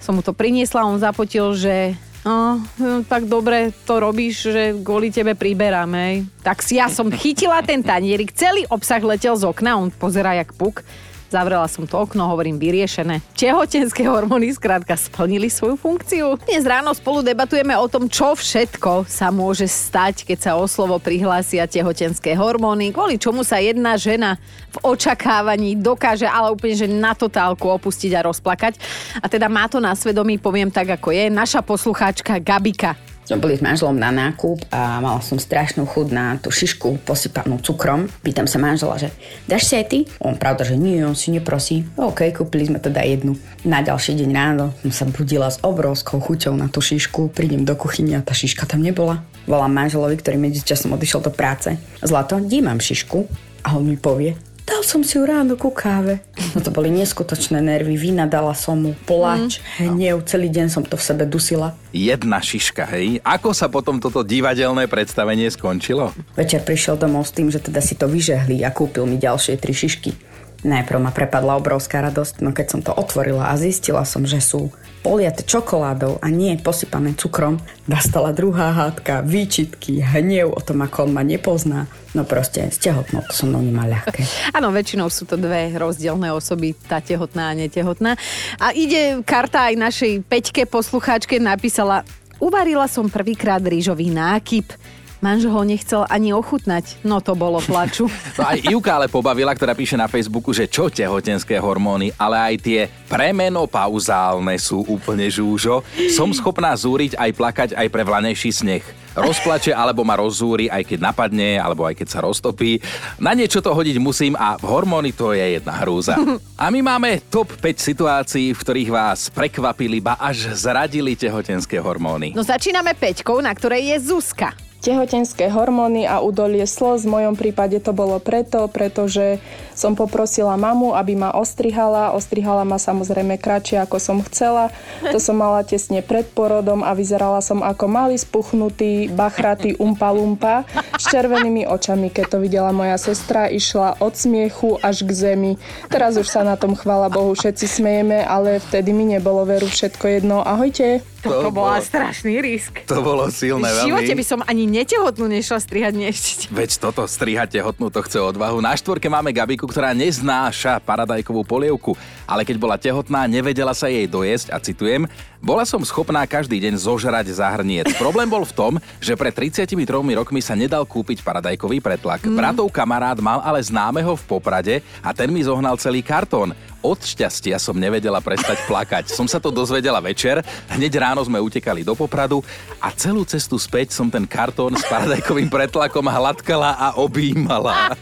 Som 0.01 0.19
mu 0.19 0.23
to 0.25 0.33
priniesla, 0.33 0.89
on 0.89 0.99
zapotil, 0.99 1.53
že 1.55 1.95
No, 2.21 2.61
tak 3.09 3.25
dobre 3.25 3.73
to 3.89 3.97
robíš, 3.97 4.53
že 4.53 4.77
kvôli 4.85 5.09
tebe 5.09 5.33
priberáme. 5.33 6.29
Tak 6.45 6.61
si 6.61 6.77
ja 6.77 6.93
som 6.93 7.09
chytila 7.09 7.65
ten 7.65 7.81
tanierik, 7.81 8.37
celý 8.37 8.69
obsah 8.69 9.01
letel 9.01 9.41
z 9.41 9.49
okna, 9.49 9.81
on 9.81 9.89
pozerá 9.89 10.37
jak 10.37 10.53
puk. 10.53 10.85
Zavrela 11.31 11.71
som 11.71 11.87
to 11.87 11.95
okno, 11.95 12.27
hovorím 12.27 12.59
vyriešené. 12.59 13.23
Tehotenské 13.39 14.03
hormóny 14.03 14.51
skrátka 14.51 14.99
splnili 14.99 15.47
svoju 15.47 15.79
funkciu. 15.79 16.35
Dnes 16.43 16.67
ráno 16.67 16.91
spolu 16.91 17.23
debatujeme 17.23 17.71
o 17.79 17.87
tom, 17.87 18.11
čo 18.11 18.35
všetko 18.35 19.07
sa 19.07 19.31
môže 19.31 19.71
stať, 19.71 20.27
keď 20.27 20.39
sa 20.43 20.53
o 20.59 20.67
slovo 20.67 20.99
prihlásia 20.99 21.71
tehotenské 21.71 22.35
hormóny, 22.35 22.91
kvôli 22.91 23.15
čomu 23.15 23.47
sa 23.47 23.63
jedna 23.63 23.95
žena 23.95 24.43
v 24.75 24.77
očakávaní 24.83 25.79
dokáže 25.79 26.27
ale 26.27 26.51
úplne, 26.51 26.75
že 26.75 26.91
na 26.91 27.15
totálku 27.15 27.71
opustiť 27.79 28.11
a 28.19 28.27
rozplakať. 28.27 28.83
A 29.23 29.31
teda 29.31 29.47
má 29.47 29.71
to 29.71 29.79
na 29.79 29.95
svedomí, 29.95 30.35
poviem 30.35 30.67
tak, 30.67 30.99
ako 30.99 31.15
je, 31.15 31.31
naša 31.31 31.63
poslucháčka 31.63 32.43
Gabika 32.43 32.99
sme 33.31 33.39
boli 33.39 33.55
s 33.55 33.63
manželom 33.63 33.95
na 33.95 34.11
nákup 34.11 34.67
a 34.75 34.99
mala 34.99 35.23
som 35.23 35.39
strašnú 35.39 35.87
chud 35.87 36.11
na 36.11 36.35
tú 36.43 36.51
šišku 36.51 37.07
posypanú 37.07 37.63
cukrom. 37.63 38.11
Pýtam 38.27 38.51
sa 38.51 38.59
manžela, 38.59 38.99
že 38.99 39.15
dáš 39.47 39.71
si 39.71 39.79
aj 39.79 39.87
ty? 39.87 39.99
On 40.19 40.35
pravda, 40.35 40.67
že 40.67 40.75
nie, 40.75 40.99
on 41.07 41.15
si 41.15 41.31
neprosí. 41.31 41.87
OK, 41.95 42.27
kúpili 42.35 42.67
sme 42.67 42.83
teda 42.83 43.07
jednu. 43.07 43.39
Na 43.63 43.87
ďalší 43.87 44.19
deň 44.19 44.31
ráno 44.35 44.75
som 44.83 44.91
sa 44.91 45.05
budila 45.07 45.47
s 45.47 45.63
obrovskou 45.63 46.19
chuťou 46.19 46.59
na 46.59 46.67
tú 46.67 46.83
šišku. 46.83 47.31
Prídem 47.31 47.63
do 47.63 47.79
kuchyne 47.79 48.19
a 48.19 48.27
tá 48.27 48.35
šiška 48.35 48.67
tam 48.67 48.83
nebola. 48.83 49.23
Volám 49.47 49.79
manželovi, 49.79 50.19
ktorý 50.19 50.35
medzičasom 50.35 50.91
odišiel 50.99 51.23
do 51.23 51.31
práce. 51.31 51.79
Zlato, 52.03 52.35
kde 52.43 52.67
šišku? 52.67 53.31
A 53.63 53.79
on 53.79 53.87
mi 53.87 53.95
povie, 53.95 54.35
Dal 54.67 54.83
som 54.87 55.03
si 55.03 55.19
ju 55.19 55.27
ráno 55.27 55.59
ku 55.59 55.75
káve. 55.75 56.23
No 56.55 56.63
to 56.63 56.71
boli 56.71 56.89
neskutočné 56.95 57.61
nervy, 57.61 57.99
vynadala 57.99 58.55
som 58.55 58.79
mu, 58.79 58.93
plač, 59.07 59.59
mm. 59.59 59.97
hnev, 59.97 60.17
celý 60.27 60.49
deň 60.49 60.67
som 60.71 60.83
to 60.87 60.95
v 60.95 61.05
sebe 61.05 61.25
dusila. 61.27 61.75
Jedna 61.91 62.39
šiška, 62.39 62.87
hej? 62.95 63.19
Ako 63.27 63.51
sa 63.51 63.67
potom 63.67 63.99
toto 63.99 64.23
divadelné 64.23 64.87
predstavenie 64.87 65.51
skončilo? 65.51 66.15
Večer 66.39 66.63
prišiel 66.63 66.97
domov 66.97 67.27
s 67.27 67.35
tým, 67.35 67.51
že 67.51 67.59
teda 67.59 67.83
si 67.83 67.99
to 67.99 68.07
vyžehli 68.07 68.63
a 68.63 68.71
kúpil 68.71 69.05
mi 69.05 69.19
ďalšie 69.19 69.59
tri 69.59 69.75
šišky. 69.75 70.30
Najprv 70.61 70.99
ma 71.01 71.09
prepadla 71.09 71.57
obrovská 71.57 72.05
radosť, 72.05 72.45
no 72.45 72.53
keď 72.53 72.67
som 72.69 72.81
to 72.85 72.93
otvorila 72.93 73.49
a 73.49 73.57
zistila 73.57 74.05
som, 74.05 74.29
že 74.29 74.45
sú 74.45 74.69
poliate 75.01 75.41
čokoládou 75.49 76.21
a 76.21 76.29
nie 76.29 76.53
posypané 76.61 77.17
cukrom, 77.17 77.57
nastala 77.89 78.37
druhá 78.37 78.77
hádka, 78.77 79.25
výčitky, 79.25 80.05
hnev 80.05 80.53
o 80.53 80.61
tom, 80.61 80.85
ako 80.85 81.09
on 81.09 81.17
ma 81.17 81.25
nepozná. 81.25 81.89
No 82.13 82.29
proste, 82.29 82.69
s 82.69 82.77
tehotnou 82.77 83.25
to 83.25 83.33
som 83.33 83.49
mnou 83.49 83.65
ľahké. 83.73 84.21
Áno, 84.57 84.69
väčšinou 84.69 85.09
sú 85.09 85.25
to 85.25 85.41
dve 85.41 85.73
rozdielne 85.81 86.29
osoby, 86.37 86.77
tá 86.77 87.01
tehotná 87.01 87.55
a 87.55 87.57
netehotná. 87.57 88.21
A 88.61 88.77
ide 88.77 89.25
karta 89.25 89.73
aj 89.73 89.81
našej 89.81 90.13
Peťke 90.29 90.69
poslucháčke, 90.69 91.41
napísala 91.41 92.05
Uvarila 92.41 92.89
som 92.89 93.13
prvýkrát 93.13 93.61
rýžový 93.61 94.09
nákyp 94.09 94.73
Manžel 95.21 95.53
ho 95.53 95.61
nechcel 95.69 96.09
ani 96.09 96.33
ochutnať, 96.33 97.05
no 97.05 97.21
to 97.21 97.37
bolo 97.37 97.61
plaču. 97.61 98.09
no 98.41 98.43
aj 98.49 98.65
Ivka 98.73 98.97
ale 98.97 99.13
pobavila, 99.13 99.53
ktorá 99.53 99.77
píše 99.77 99.93
na 99.93 100.09
Facebooku, 100.09 100.57
že 100.57 100.65
čo 100.65 100.89
tehotenské 100.89 101.61
hormóny, 101.61 102.09
ale 102.17 102.41
aj 102.41 102.55
tie 102.65 102.81
premenopauzálne 103.05 104.57
sú 104.57 104.81
úplne 104.89 105.29
žúžo. 105.29 105.85
Som 106.17 106.33
schopná 106.33 106.73
zúriť 106.73 107.21
aj 107.21 107.31
plakať 107.37 107.71
aj 107.77 107.87
pre 107.93 108.01
vlanejší 108.01 108.49
sneh. 108.49 108.85
Rozplače 109.13 109.77
alebo 109.77 110.09
ma 110.09 110.17
rozúri, 110.17 110.73
aj 110.73 110.89
keď 110.89 110.99
napadne, 111.13 111.61
alebo 111.61 111.85
aj 111.85 112.01
keď 112.01 112.09
sa 112.09 112.25
roztopí. 112.25 112.81
Na 113.21 113.37
niečo 113.37 113.61
to 113.61 113.77
hodiť 113.77 114.01
musím 114.01 114.33
a 114.41 114.57
hormóny 114.57 115.13
to 115.13 115.37
je 115.37 115.61
jedna 115.61 115.85
hrúza. 115.85 116.17
A 116.57 116.73
my 116.73 116.81
máme 116.81 117.21
top 117.29 117.53
5 117.61 117.77
situácií, 117.77 118.57
v 118.57 118.63
ktorých 118.63 118.89
vás 118.89 119.29
prekvapili, 119.29 120.01
ba 120.01 120.17
až 120.17 120.57
zradili 120.57 121.13
tehotenské 121.13 121.77
hormóny. 121.77 122.33
No 122.33 122.41
začíname 122.41 122.97
peťkou, 122.97 123.45
na 123.45 123.53
ktorej 123.53 123.93
je 123.93 123.97
Zuzka 124.09 124.70
tehotenské 124.81 125.53
hormóny 125.53 126.09
a 126.09 126.25
udolie 126.25 126.65
slz. 126.65 127.05
V 127.05 127.13
mojom 127.13 127.35
prípade 127.37 127.79
to 127.85 127.93
bolo 127.93 128.17
preto, 128.19 128.67
pretože 128.73 129.39
som 129.77 129.97
poprosila 129.97 130.57
mamu, 130.57 130.97
aby 130.97 131.17
ma 131.17 131.33
ostrihala. 131.37 132.13
Ostrihala 132.17 132.65
ma 132.65 132.81
samozrejme 132.81 133.37
kratšie, 133.41 133.81
ako 133.85 133.97
som 134.01 134.19
chcela. 134.25 134.73
To 135.05 135.21
som 135.21 135.41
mala 135.41 135.65
tesne 135.65 136.01
pred 136.05 136.29
porodom 136.33 136.85
a 136.85 136.97
vyzerala 136.97 137.41
som 137.45 137.65
ako 137.65 137.85
malý 137.89 138.17
spuchnutý, 138.17 139.13
bachratý 139.13 139.77
umpa-lumpa 139.77 140.65
s 140.97 141.05
červenými 141.09 141.69
očami. 141.69 142.13
Keď 142.13 142.27
to 142.37 142.39
videla 142.41 142.73
moja 142.73 142.97
sestra, 143.01 143.49
išla 143.49 144.01
od 144.01 144.17
smiechu 144.17 144.81
až 144.81 145.05
k 145.05 145.11
zemi. 145.13 145.53
Teraz 145.89 146.17
už 146.17 146.29
sa 146.29 146.45
na 146.45 146.57
tom, 146.57 146.77
chvála 146.77 147.13
Bohu, 147.13 147.37
všetci 147.37 147.69
smejeme, 147.69 148.25
ale 148.25 148.61
vtedy 148.61 148.93
mi 148.97 149.05
nebolo 149.05 149.45
veru 149.45 149.69
všetko 149.69 150.05
jedno. 150.09 150.41
Ahojte. 150.41 151.05
To, 151.21 151.49
to 151.49 151.51
bola 151.53 151.77
strašný 151.85 152.41
risk. 152.41 152.81
To 152.89 153.05
bolo 153.05 153.29
silné 153.29 153.69
veľmi. 153.69 153.85
V 153.85 153.91
živote 153.93 154.15
by 154.17 154.25
som 154.25 154.41
ani 154.49 154.65
netehotnú 154.65 155.29
nešla 155.29 155.59
strihať 155.61 155.93
neštiť. 155.93 156.41
Veď 156.49 156.71
toto 156.81 157.05
strihať 157.05 157.61
tehotnú 157.61 157.93
to 157.93 158.01
chce 158.01 158.17
odvahu. 158.17 158.65
Na 158.65 158.73
štvorke 158.73 159.13
máme 159.13 159.29
Gabiku, 159.29 159.69
ktorá 159.69 159.93
neznáša 159.93 160.81
paradajkovú 160.81 161.45
polievku, 161.45 161.93
ale 162.25 162.49
keď 162.49 162.57
bola 162.57 162.81
tehotná, 162.81 163.29
nevedela 163.29 163.77
sa 163.77 163.93
jej 163.93 164.09
dojesť 164.09 164.49
a 164.49 164.57
citujem, 164.57 165.05
bola 165.41 165.65
som 165.65 165.81
schopná 165.81 166.25
každý 166.29 166.61
deň 166.61 166.77
zožrať 166.77 167.33
zahrniec. 167.33 167.89
Problém 167.97 168.29
bol 168.29 168.45
v 168.45 168.53
tom, 168.53 168.73
že 169.01 169.17
pred 169.17 169.33
33 169.33 169.73
rokmi 170.17 170.41
sa 170.45 170.53
nedal 170.53 170.85
kúpiť 170.85 171.25
paradajkový 171.25 171.81
pretlak. 171.81 172.25
Mm. 172.29 172.37
Bratov 172.37 172.69
kamarát 172.69 173.17
mal 173.21 173.41
ale 173.41 173.61
známeho 173.65 174.17
v 174.17 174.25
Poprade 174.29 174.85
a 175.01 175.17
ten 175.17 175.33
mi 175.33 175.41
zohnal 175.41 175.81
celý 175.81 176.05
kartón. 176.05 176.53
Od 176.81 176.97
šťastia 176.97 177.61
som 177.61 177.77
nevedela 177.77 178.25
prestať 178.25 178.65
plakať. 178.65 179.13
Som 179.13 179.29
sa 179.29 179.37
to 179.37 179.53
dozvedela 179.53 180.01
večer, 180.01 180.41
hneď 180.73 180.97
ráno 180.97 181.21
sme 181.21 181.37
utekali 181.37 181.85
do 181.85 181.93
Popradu 181.93 182.41
a 182.81 182.89
celú 182.97 183.29
cestu 183.29 183.61
späť 183.61 183.93
som 183.93 184.09
ten 184.09 184.25
kartón 184.25 184.73
s 184.73 184.85
paradajkovým 184.89 185.53
pretlakom 185.53 186.09
hladkala 186.09 186.81
a 186.81 186.89
objímala. 186.97 187.93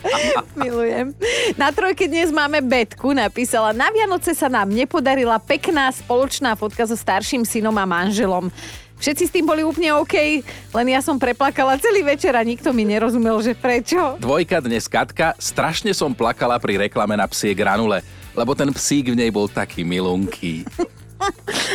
Milujem. 0.58 1.14
Na 1.54 1.70
trojke 1.70 2.10
dnes 2.10 2.34
máme 2.34 2.58
Betku, 2.58 3.14
napísala, 3.14 3.70
na 3.70 3.94
Vianoce 3.94 4.34
sa 4.34 4.50
nám 4.50 4.66
nepodarila 4.66 5.38
pekná 5.38 5.94
spoločná 5.94 6.58
fotka 6.58 6.82
so 6.90 6.98
starším 6.98 7.46
synom 7.46 7.78
a 7.78 7.86
manželom. 7.86 8.50
Všetci 8.98 9.24
s 9.30 9.34
tým 9.34 9.46
boli 9.46 9.62
úplne 9.62 9.94
OK, 9.94 10.42
len 10.74 10.86
ja 10.90 10.98
som 11.02 11.22
preplakala 11.22 11.78
celý 11.78 12.02
večer 12.02 12.34
a 12.34 12.42
nikto 12.42 12.74
mi 12.74 12.82
nerozumel, 12.82 13.38
že 13.42 13.54
prečo. 13.54 14.18
Dvojka 14.18 14.58
dnes 14.58 14.90
Katka, 14.90 15.38
strašne 15.38 15.94
som 15.94 16.14
plakala 16.14 16.58
pri 16.58 16.90
reklame 16.90 17.14
na 17.14 17.30
psie 17.30 17.54
granule 17.54 18.02
lebo 18.34 18.52
ten 18.54 18.70
psík 18.74 19.14
v 19.14 19.18
nej 19.18 19.30
bol 19.30 19.46
taký 19.46 19.86
milunký. 19.86 20.66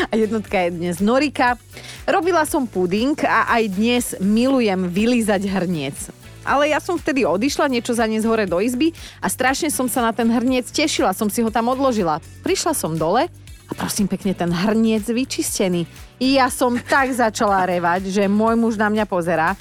A 0.08 0.14
jednotka 0.14 0.62
je 0.68 0.70
dnes 0.76 1.02
Norika. 1.02 1.58
Robila 2.06 2.46
som 2.46 2.70
puding 2.70 3.18
a 3.26 3.50
aj 3.58 3.64
dnes 3.74 4.06
milujem 4.22 4.86
vylízať 4.86 5.42
hrniec. 5.50 5.98
Ale 6.46 6.72
ja 6.72 6.80
som 6.80 6.96
vtedy 6.96 7.26
odišla 7.28 7.68
niečo 7.68 7.92
zaniesť 7.94 8.26
hore 8.30 8.46
do 8.48 8.62
izby 8.64 8.96
a 9.20 9.28
strašne 9.28 9.68
som 9.74 9.90
sa 9.92 10.06
na 10.06 10.12
ten 10.16 10.30
hrniec 10.30 10.70
tešila, 10.70 11.12
som 11.12 11.28
si 11.28 11.44
ho 11.44 11.50
tam 11.52 11.68
odložila. 11.72 12.24
Prišla 12.46 12.74
som 12.74 12.96
dole 12.96 13.28
a 13.70 13.72
prosím 13.78 14.10
pekne, 14.10 14.34
ten 14.34 14.50
hrniec 14.50 15.06
vyčistený. 15.06 15.86
I 16.18 16.42
ja 16.42 16.50
som 16.50 16.74
tak 16.78 17.14
začala 17.14 17.70
revať, 17.70 18.10
že 18.10 18.26
môj 18.26 18.58
muž 18.58 18.76
na 18.82 18.90
mňa 18.90 19.06
pozera 19.06 19.54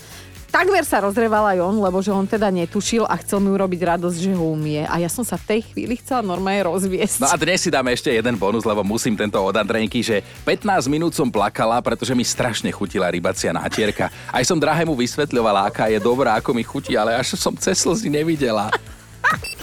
Takmer 0.48 0.80
sa 0.80 1.04
rozreval 1.04 1.44
aj 1.44 1.60
on, 1.60 1.76
lebo 1.76 2.00
že 2.00 2.08
on 2.08 2.24
teda 2.24 2.48
netušil 2.48 3.04
a 3.04 3.20
chcel 3.20 3.36
mi 3.44 3.52
urobiť 3.52 3.80
radosť, 3.84 4.16
že 4.16 4.32
ho 4.32 4.56
umie. 4.56 4.80
A 4.88 4.96
ja 4.96 5.12
som 5.12 5.20
sa 5.20 5.36
v 5.36 5.44
tej 5.44 5.60
chvíli 5.68 6.00
chcela 6.00 6.24
normálne 6.24 6.64
rozviesť. 6.64 7.20
No 7.20 7.28
a 7.28 7.36
dnes 7.36 7.60
si 7.60 7.68
dáme 7.68 7.92
ešte 7.92 8.08
jeden 8.08 8.32
bonus, 8.40 8.64
lebo 8.64 8.80
musím 8.80 9.12
tento 9.12 9.36
od 9.36 9.52
Andrejky, 9.52 10.00
že 10.00 10.24
15 10.48 10.88
minút 10.88 11.12
som 11.12 11.28
plakala, 11.28 11.84
pretože 11.84 12.16
mi 12.16 12.24
strašne 12.24 12.72
chutila 12.72 13.12
rybacia 13.12 13.52
nátierka. 13.52 14.08
Aj 14.32 14.40
som 14.40 14.56
drahému 14.56 14.96
vysvetľovala, 14.96 15.68
aká 15.68 15.92
je 15.92 16.00
dobrá, 16.00 16.40
ako 16.40 16.56
mi 16.56 16.64
chutí, 16.64 16.96
ale 16.96 17.12
až 17.12 17.36
som 17.36 17.52
cez 17.52 17.84
slzy 17.84 18.08
nevidela. 18.08 18.72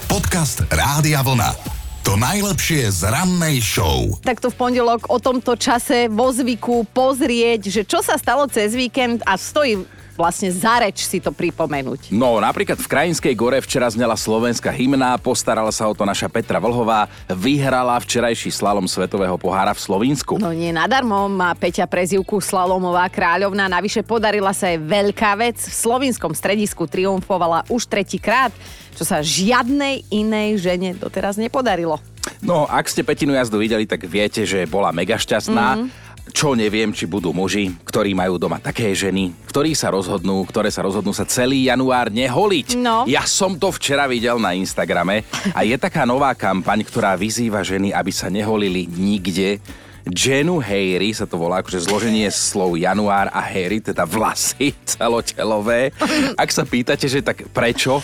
Podcast 0.06 0.62
Rádia 0.70 1.26
Vlna. 1.26 1.76
To 2.06 2.14
najlepšie 2.14 2.86
z 2.94 3.10
rannej 3.10 3.58
show. 3.66 4.14
Takto 4.22 4.54
v 4.54 4.56
pondelok 4.62 5.10
o 5.10 5.18
tomto 5.18 5.58
čase 5.58 6.06
vo 6.06 6.30
zvyku 6.30 6.86
pozrieť, 6.94 7.74
že 7.74 7.82
čo 7.82 8.06
sa 8.06 8.14
stalo 8.22 8.46
cez 8.46 8.78
víkend 8.78 9.26
a 9.26 9.34
stojí 9.34 9.82
vlastne 10.16 10.50
za 10.50 10.82
reč 10.82 11.04
si 11.04 11.20
to 11.20 11.30
pripomenúť. 11.30 12.12
No, 12.16 12.40
napríklad 12.40 12.80
v 12.80 12.88
Krajinskej 12.88 13.36
gore 13.36 13.60
včera 13.62 13.92
znela 13.92 14.16
slovenská 14.16 14.72
hymna, 14.72 15.20
postarala 15.20 15.70
sa 15.70 15.86
o 15.86 15.94
to 15.94 16.08
naša 16.08 16.32
Petra 16.32 16.58
Vlhová, 16.58 17.12
vyhrala 17.30 18.00
včerajší 18.00 18.50
slalom 18.50 18.88
Svetového 18.88 19.36
pohára 19.36 19.76
v 19.76 19.84
Slovinsku. 19.84 20.40
No 20.40 20.56
nie 20.56 20.72
nadarmo 20.72 21.28
má 21.28 21.52
Peťa 21.54 21.86
prezivku 21.86 22.40
Slalomová 22.40 23.12
kráľovna, 23.12 23.68
navyše 23.68 24.02
podarila 24.02 24.56
sa 24.56 24.72
aj 24.72 24.80
veľká 24.82 25.32
vec. 25.38 25.60
V 25.60 25.76
slovinskom 25.76 26.32
stredisku 26.32 26.88
triumfovala 26.88 27.68
už 27.70 27.86
tretíkrát 27.92 28.56
čo 28.96 29.04
sa 29.04 29.20
žiadnej 29.20 30.08
inej 30.08 30.64
žene 30.64 30.96
doteraz 30.96 31.36
nepodarilo. 31.36 32.00
No, 32.42 32.66
ak 32.66 32.90
ste 32.90 33.04
Petinu 33.06 33.36
jazdu 33.36 33.60
videli, 33.62 33.86
tak 33.86 34.08
viete, 34.08 34.48
že 34.48 34.66
bola 34.66 34.90
mega 34.96 35.20
šťastná. 35.20 35.68
Mm. 35.78 36.05
Čo 36.36 36.52
neviem, 36.52 36.92
či 36.92 37.08
budú 37.08 37.32
muži, 37.32 37.72
ktorí 37.88 38.12
majú 38.12 38.36
doma 38.36 38.60
také 38.60 38.92
ženy, 38.92 39.32
ktorí 39.48 39.72
sa 39.72 39.88
rozhodnú, 39.88 40.44
ktoré 40.44 40.68
sa 40.68 40.84
rozhodnú 40.84 41.16
sa 41.16 41.24
celý 41.24 41.72
január 41.72 42.12
neholiť. 42.12 42.76
No. 42.76 43.08
Ja 43.08 43.24
som 43.24 43.56
to 43.56 43.72
včera 43.72 44.04
videl 44.04 44.36
na 44.36 44.52
Instagrame 44.52 45.24
a 45.56 45.64
je 45.64 45.80
taká 45.80 46.04
nová 46.04 46.36
kampaň, 46.36 46.84
ktorá 46.84 47.16
vyzýva 47.16 47.64
ženy, 47.64 47.96
aby 47.96 48.12
sa 48.12 48.28
neholili 48.28 48.84
nikde. 48.84 49.64
Jenu 50.12 50.60
Hairy 50.60 51.16
sa 51.16 51.24
to 51.24 51.40
volá, 51.40 51.64
akože 51.64 51.88
zloženie 51.88 52.28
slov 52.28 52.76
január 52.78 53.32
a 53.32 53.40
hairy, 53.40 53.80
teda 53.80 54.04
vlasy 54.04 54.76
celotelové. 54.84 55.96
Ak 56.36 56.52
sa 56.52 56.68
pýtate, 56.68 57.08
že 57.08 57.24
tak 57.24 57.48
prečo, 57.50 58.04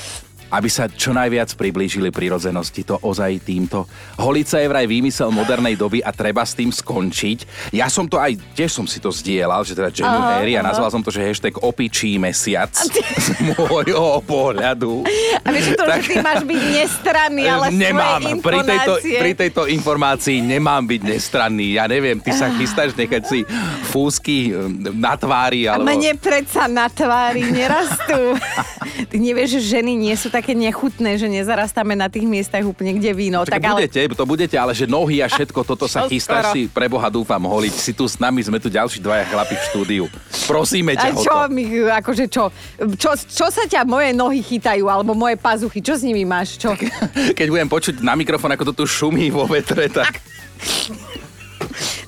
aby 0.52 0.68
sa 0.68 0.92
čo 0.92 1.16
najviac 1.16 1.56
priblížili 1.56 2.12
prirodzenosti. 2.12 2.84
To 2.92 3.00
ozaj 3.00 3.48
týmto. 3.48 3.88
Holica 4.20 4.60
je 4.60 4.68
vraj 4.68 4.86
výmysel 4.86 5.32
modernej 5.32 5.80
doby 5.80 6.04
a 6.04 6.12
treba 6.12 6.44
s 6.44 6.54
tým 6.54 6.70
skončiť. 6.70 7.72
Ja 7.72 7.88
som 7.88 8.06
to 8.06 8.20
aj, 8.20 8.36
tiež 8.56 8.72
som 8.72 8.86
si 8.86 9.00
to 9.00 9.10
zdieľal, 9.10 9.64
že 9.64 9.74
teda 9.74 9.90
Jenny 9.90 10.20
Harry 10.20 10.54
a 10.60 10.62
nazval 10.62 10.92
som 10.92 11.00
to, 11.00 11.10
že 11.10 11.24
hashtag 11.24 11.56
opičí 11.64 12.20
mesiac 12.20 12.72
z 12.76 13.28
môjho 13.56 14.20
pohľadu. 14.28 15.08
A 15.42 15.48
vieš 15.50 15.80
to, 15.80 15.84
tak, 15.88 16.04
že 16.04 16.12
ty 16.12 16.16
máš 16.20 16.44
byť 16.44 16.62
nestranný, 16.76 17.44
ale 17.48 17.66
nemám. 17.72 18.22
Pri 18.44 18.60
tejto, 18.68 18.94
pri 19.00 19.32
tejto 19.34 19.62
informácii 19.72 20.44
nemám 20.44 20.84
byť 20.84 21.02
nestranný. 21.08 21.80
Ja 21.80 21.88
neviem, 21.88 22.20
ty 22.20 22.36
sa 22.36 22.52
chystáš 22.52 22.94
nechať 23.00 23.24
si 23.24 23.40
fúsky 23.88 24.52
um, 24.52 24.72
na 25.00 25.16
tvári. 25.16 25.68
Alebo... 25.68 25.88
A 25.88 25.96
mne 25.96 26.14
predsa 26.20 26.68
na 26.68 26.88
tvári 26.92 27.48
nerastú. 27.48 28.36
ty 29.12 29.16
nevieš, 29.18 29.60
že 29.60 29.80
ženy 29.80 29.94
nie 29.96 30.16
sú 30.18 30.28
tak 30.28 30.41
také 30.42 30.58
nechutné, 30.58 31.22
že 31.22 31.30
nezarastáme 31.30 31.94
na 31.94 32.10
tých 32.10 32.26
miestach 32.26 32.66
úplne 32.66 32.98
kde 32.98 33.14
víno. 33.14 33.46
Tak, 33.46 33.62
tak 33.62 33.78
budete, 33.78 34.02
ale... 34.02 34.18
to 34.18 34.26
budete, 34.26 34.56
ale 34.58 34.74
že 34.74 34.90
nohy 34.90 35.22
a 35.22 35.30
všetko 35.30 35.62
toto 35.62 35.86
sa 35.86 36.10
chystá 36.10 36.50
si 36.50 36.66
pre 36.66 36.90
Boha 36.90 37.14
dúfam 37.14 37.38
holiť. 37.38 37.74
Si 37.78 37.94
tu 37.94 38.10
s 38.10 38.18
nami, 38.18 38.42
sme 38.42 38.58
tu 38.58 38.68
ďalší 38.68 38.98
dvaja 38.98 39.30
chlapi 39.30 39.54
v 39.54 39.64
štúdiu. 39.70 40.04
Prosíme 40.50 40.98
ťa 40.98 41.14
a 41.14 41.22
čo, 41.22 41.38
mi, 41.54 41.64
akože 41.86 42.26
čo, 42.26 42.50
čo, 42.98 43.14
čo 43.14 43.48
sa 43.54 43.64
ťa 43.70 43.86
moje 43.86 44.10
nohy 44.18 44.42
chytajú, 44.42 44.90
alebo 44.90 45.14
moje 45.14 45.38
pazuchy, 45.38 45.80
čo 45.80 45.94
s 45.94 46.02
nimi 46.02 46.26
máš, 46.26 46.58
čo? 46.58 46.74
Keď 47.38 47.48
budem 47.54 47.70
počuť 47.70 48.02
na 48.02 48.18
mikrofón, 48.18 48.50
ako 48.58 48.74
to 48.74 48.84
tu 48.84 48.84
šumí 48.90 49.30
vo 49.30 49.46
vetre, 49.46 49.88
tak... 49.94 50.18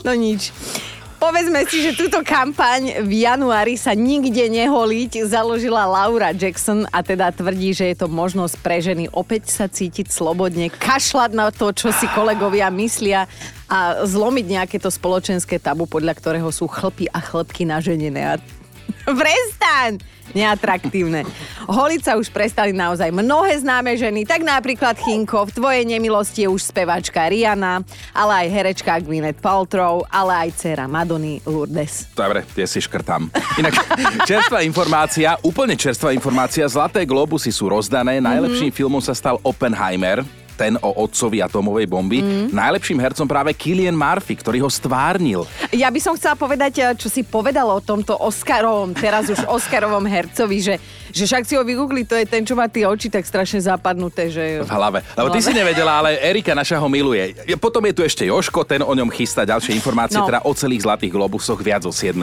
No 0.04 0.12
nič. 0.18 0.50
Povedzme 1.24 1.64
si, 1.72 1.80
že 1.80 1.96
túto 1.96 2.20
kampaň 2.20 3.00
v 3.00 3.24
januári 3.24 3.80
sa 3.80 3.96
nikde 3.96 4.44
neholiť 4.44 5.24
založila 5.24 5.88
Laura 5.88 6.36
Jackson 6.36 6.84
a 6.92 7.00
teda 7.00 7.32
tvrdí, 7.32 7.72
že 7.72 7.96
je 7.96 8.04
to 8.04 8.12
možnosť 8.12 8.60
pre 8.60 8.84
ženy 8.84 9.08
opäť 9.08 9.48
sa 9.48 9.72
cítiť 9.72 10.12
slobodne, 10.12 10.68
kašľať 10.68 11.32
na 11.32 11.48
to, 11.56 11.72
čo 11.72 11.96
si 11.96 12.12
kolegovia 12.12 12.68
myslia 12.76 13.32
a 13.72 14.04
zlomiť 14.04 14.46
nejaké 14.52 14.84
to 14.84 14.92
spoločenské 14.92 15.64
tabu, 15.64 15.88
podľa 15.88 16.12
ktorého 16.20 16.52
sú 16.52 16.68
chlpy 16.68 17.08
a 17.08 17.24
chlpky 17.24 17.64
naženené. 17.64 18.36
A 18.36 18.36
Prestaň! 19.08 20.13
Neatraktívne. 20.32 21.28
Holiť 21.68 22.02
sa 22.08 22.16
už 22.16 22.32
prestali 22.32 22.72
naozaj 22.72 23.12
mnohé 23.12 23.60
známe 23.60 23.94
ženy, 24.00 24.24
tak 24.24 24.48
napríklad 24.48 24.96
Chinko, 24.96 25.52
v 25.52 25.56
tvojej 25.56 25.84
nemilosti 25.84 26.48
je 26.48 26.50
už 26.50 26.72
spevačka 26.72 27.28
Rihanna, 27.28 27.84
ale 28.16 28.34
aj 28.44 28.48
herečka 28.48 29.04
Gwyneth 29.04 29.44
Paltrow, 29.44 30.08
ale 30.08 30.48
aj 30.48 30.50
dcera 30.56 30.88
Madony 30.88 31.44
Lourdes. 31.44 32.08
Dobre, 32.16 32.48
tie 32.56 32.64
si 32.64 32.80
škrtám. 32.80 33.28
Inak 33.60 33.76
čerstvá 34.30 34.64
informácia, 34.64 35.36
úplne 35.44 35.76
čerstvá 35.76 36.16
informácia, 36.16 36.64
Zlaté 36.66 37.04
globusy 37.04 37.52
sú 37.52 37.68
rozdané, 37.68 38.24
najlepším 38.24 38.72
mm-hmm. 38.72 38.80
filmom 38.80 39.02
sa 39.04 39.12
stal 39.12 39.38
Oppenheimer, 39.44 40.24
ten 40.64 40.80
o 40.80 41.04
otcovi 41.04 41.44
atomovej 41.44 41.92
bomby. 41.92 42.24
Mm. 42.24 42.56
Najlepším 42.56 43.04
hercom 43.04 43.28
práve 43.28 43.52
Killian 43.52 44.00
Murphy, 44.00 44.40
ktorý 44.40 44.64
ho 44.64 44.72
stvárnil. 44.72 45.44
Ja 45.76 45.92
by 45.92 46.00
som 46.00 46.16
chcela 46.16 46.40
povedať, 46.40 46.74
eh, 46.80 46.96
čo 46.96 47.12
si 47.12 47.28
povedal 47.28 47.68
o 47.68 47.84
tomto 47.84 48.16
Oscarovom, 48.16 48.96
teraz 48.96 49.28
už 49.28 49.44
Oscarovom 49.44 50.08
hercovi, 50.08 50.64
že, 50.64 50.76
že 51.12 51.28
však 51.28 51.44
si 51.44 51.60
ho 51.60 51.68
vygoogli, 51.68 52.08
to 52.08 52.16
je 52.16 52.24
ten, 52.24 52.48
čo 52.48 52.56
má 52.56 52.72
tie 52.72 52.88
oči 52.88 53.12
tak 53.12 53.28
strašne 53.28 53.60
zapadnuté, 53.60 54.32
že... 54.32 54.64
V 54.64 54.72
hlave. 54.72 55.04
Lebo 55.20 55.28
ty 55.36 55.44
si 55.44 55.52
nevedela, 55.52 56.00
ale 56.00 56.16
Erika 56.24 56.56
naša 56.56 56.80
ho 56.80 56.88
miluje. 56.88 57.36
Potom 57.60 57.84
je 57.84 57.94
tu 57.94 58.02
ešte 58.08 58.24
Joško, 58.24 58.64
ten 58.64 58.80
o 58.80 58.94
ňom 58.96 59.12
chystá 59.12 59.44
ďalšie 59.44 59.76
informácie, 59.80 60.16
no. 60.16 60.24
teda 60.24 60.48
o 60.48 60.52
celých 60.56 60.88
zlatých 60.88 61.12
globusoch 61.12 61.60
viac 61.60 61.84
o 61.84 61.92
7. 61.92 62.16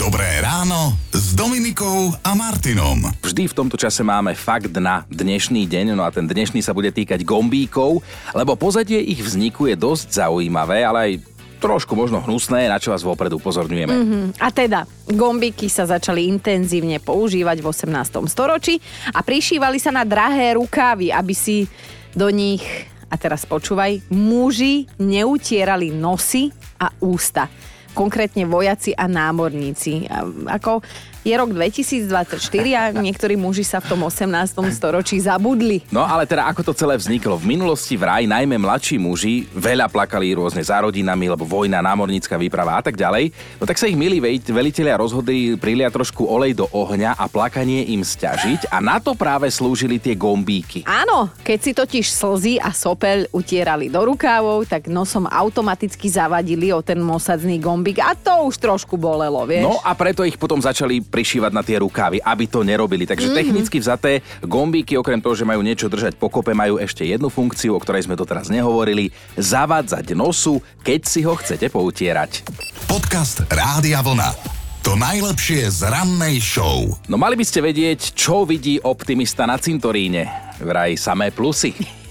Dobré 0.00 0.40
ráno 0.40 0.96
s 1.12 1.36
Dominikou 1.36 2.16
a 2.24 2.32
Martinom. 2.32 3.04
Vždy 3.20 3.52
v 3.52 3.54
tomto 3.54 3.76
čase 3.76 4.00
máme 4.00 4.32
fakt 4.32 4.72
na 4.80 5.04
dnešný 5.12 5.68
deň, 5.68 5.92
no 5.92 6.06
a 6.06 6.10
ten 6.14 6.24
dnešný 6.24 6.64
sa 6.64 6.72
bude 6.72 6.88
týkať 6.88 7.26
gombíkov, 7.66 8.06
lebo 8.32 8.54
pozadie 8.54 9.02
ich 9.02 9.18
vzniku 9.18 9.66
je 9.66 9.74
dosť 9.74 10.22
zaujímavé, 10.22 10.86
ale 10.86 10.98
aj 11.02 11.12
trošku 11.56 11.96
možno 11.98 12.22
hnusné, 12.22 12.68
na 12.70 12.78
čo 12.78 12.92
vás 12.92 13.02
vopred 13.02 13.32
upozorňujeme. 13.32 13.90
Mm-hmm. 13.90 14.24
A 14.38 14.48
teda, 14.52 14.86
gombíky 15.08 15.66
sa 15.66 15.88
začali 15.88 16.28
intenzívne 16.28 17.02
používať 17.02 17.64
v 17.64 17.66
18. 17.66 18.22
storočí 18.30 18.78
a 19.10 19.24
prišívali 19.24 19.80
sa 19.80 19.90
na 19.90 20.06
drahé 20.06 20.54
rukávy, 20.60 21.10
aby 21.10 21.34
si 21.34 21.66
do 22.14 22.28
nich, 22.30 22.62
a 23.08 23.16
teraz 23.16 23.48
počúvaj, 23.48 24.04
muži 24.12 24.86
neutierali 25.00 25.90
nosy 25.90 26.52
a 26.76 26.92
ústa 27.00 27.48
konkrétne 27.96 28.44
vojaci 28.44 28.92
a 28.92 29.08
námorníci. 29.08 30.04
A 30.12 30.28
ako 30.60 30.84
je 31.26 31.34
rok 31.34 31.50
2024 31.50 32.38
a 32.78 32.82
niektorí 32.94 33.34
muži 33.34 33.66
sa 33.66 33.82
v 33.82 33.90
tom 33.90 34.06
18. 34.06 34.30
storočí 34.70 35.18
zabudli. 35.18 35.82
No 35.90 36.06
ale 36.06 36.22
teda 36.22 36.46
ako 36.46 36.70
to 36.70 36.72
celé 36.76 36.94
vzniklo? 36.94 37.34
V 37.34 37.50
minulosti 37.50 37.98
vraj 37.98 38.30
najmä 38.30 38.54
mladší 38.62 38.94
muži 39.02 39.48
veľa 39.50 39.90
plakali 39.90 40.38
rôzne 40.38 40.62
za 40.62 40.78
rodinami, 40.78 41.26
lebo 41.26 41.42
vojna, 41.42 41.82
námornícka 41.82 42.38
výprava 42.38 42.78
a 42.78 42.82
tak 42.86 42.94
ďalej. 42.94 43.34
No 43.58 43.66
tak 43.66 43.74
sa 43.74 43.90
ich 43.90 43.98
milí 43.98 44.22
veliteľia 44.22 44.94
rozhodli 44.94 45.58
priliať 45.58 45.98
trošku 45.98 46.30
olej 46.30 46.62
do 46.62 46.70
ohňa 46.70 47.18
a 47.18 47.26
plakanie 47.26 47.90
im 47.90 48.06
stiažiť 48.06 48.70
a 48.70 48.78
na 48.78 49.02
to 49.02 49.18
práve 49.18 49.50
slúžili 49.50 49.98
tie 49.98 50.14
gombíky. 50.14 50.86
Áno, 50.86 51.34
keď 51.42 51.58
si 51.58 51.72
totiž 51.74 52.06
slzy 52.06 52.54
a 52.62 52.70
sopel 52.70 53.26
utierali 53.34 53.90
do 53.90 53.98
rukávov, 53.98 54.70
tak 54.70 54.86
nosom 54.86 55.26
automaticky 55.26 56.06
zavadili 56.06 56.70
o 56.70 56.86
ten 56.86 57.02
mosadzný 57.02 57.58
gombík 57.58 57.85
a 58.00 58.16
to 58.16 58.50
už 58.50 58.58
trošku 58.58 58.98
bolelo, 58.98 59.44
vieš? 59.46 59.68
No 59.68 59.78
a 59.84 59.94
preto 59.94 60.26
ich 60.26 60.34
potom 60.40 60.58
začali 60.58 61.04
prišívať 61.04 61.52
na 61.54 61.62
tie 61.62 61.78
rukávy, 61.78 62.18
aby 62.18 62.44
to 62.50 62.66
nerobili. 62.66 63.06
Takže 63.06 63.30
mm-hmm. 63.30 63.38
technicky 63.38 63.76
vzaté 63.78 64.12
gombíky, 64.42 64.98
okrem 64.98 65.20
toho, 65.22 65.36
že 65.36 65.46
majú 65.46 65.62
niečo 65.62 65.86
držať 65.86 66.18
pokope, 66.18 66.56
majú 66.56 66.80
ešte 66.80 67.06
jednu 67.06 67.30
funkciu, 67.30 67.76
o 67.76 67.82
ktorej 67.82 68.08
sme 68.08 68.18
doteraz 68.18 68.48
nehovorili. 68.50 69.12
Zavádzať 69.36 70.16
nosu, 70.16 70.58
keď 70.82 71.00
si 71.06 71.20
ho 71.22 71.36
chcete 71.36 71.70
poutierať. 71.70 72.42
Podcast 72.90 73.44
Rádia 73.46 74.00
Vlna. 74.00 74.56
To 74.86 74.94
najlepšie 74.94 75.66
z 75.66 75.90
rannej 75.90 76.38
show. 76.38 76.86
No 77.10 77.18
mali 77.18 77.34
by 77.34 77.42
ste 77.42 77.58
vedieť, 77.58 78.14
čo 78.14 78.46
vidí 78.46 78.78
optimista 78.78 79.42
na 79.42 79.58
cintoríne. 79.58 80.30
Vraj 80.62 80.94
samé 80.94 81.34
plusy. 81.34 81.74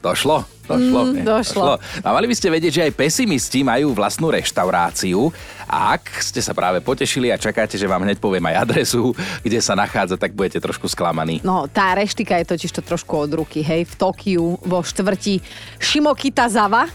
Došlo? 0.00 0.44
Došlo. 0.70 1.00
Mm, 1.10 1.26
došlo. 1.26 1.62
došlo. 1.66 1.74
A 2.06 2.08
mali 2.14 2.30
by 2.30 2.34
ste 2.38 2.46
vedieť, 2.46 2.72
že 2.72 2.84
aj 2.86 2.92
pesimisti 2.94 3.66
majú 3.66 3.90
vlastnú 3.90 4.30
reštauráciu. 4.30 5.34
A 5.66 5.98
ak 5.98 6.22
ste 6.22 6.38
sa 6.38 6.54
práve 6.54 6.78
potešili 6.78 7.34
a 7.34 7.40
čakáte, 7.40 7.74
že 7.74 7.90
vám 7.90 8.06
hneď 8.06 8.22
poviem 8.22 8.46
aj 8.54 8.70
adresu, 8.70 9.10
kde 9.42 9.58
sa 9.58 9.74
nachádza, 9.74 10.14
tak 10.14 10.34
budete 10.34 10.62
trošku 10.62 10.86
sklamaní. 10.86 11.42
No, 11.42 11.66
tá 11.66 11.94
reštika 11.98 12.38
je 12.38 12.54
totiž 12.54 12.70
to 12.70 12.82
trošku 12.86 13.14
od 13.18 13.30
ruky, 13.34 13.66
hej, 13.66 13.86
v 13.86 13.94
Tokiu, 13.98 14.58
vo 14.62 14.78
štvrti 14.82 15.42
Shimokitazawa, 15.82 16.86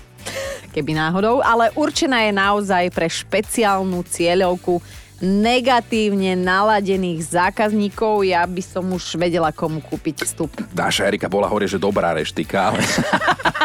keby 0.71 0.91
náhodou, 0.95 1.43
ale 1.43 1.71
určená 1.75 2.23
je 2.27 2.31
naozaj 2.35 2.91
pre 2.91 3.07
špeciálnu 3.07 4.03
cieľovku 4.07 5.04
negatívne 5.25 6.37
naladených 6.37 7.25
zákazníkov. 7.25 8.29
Ja 8.29 8.45
by 8.45 8.61
som 8.61 8.85
už 8.93 9.17
vedela, 9.17 9.49
komu 9.49 9.81
kúpiť 9.81 10.21
vstup. 10.21 10.53
Naša 10.71 11.09
Erika 11.09 11.25
bola 11.25 11.49
hovorí, 11.49 11.65
že 11.65 11.81
dobrá 11.81 12.13
reštika, 12.13 12.69
ale 12.71 12.79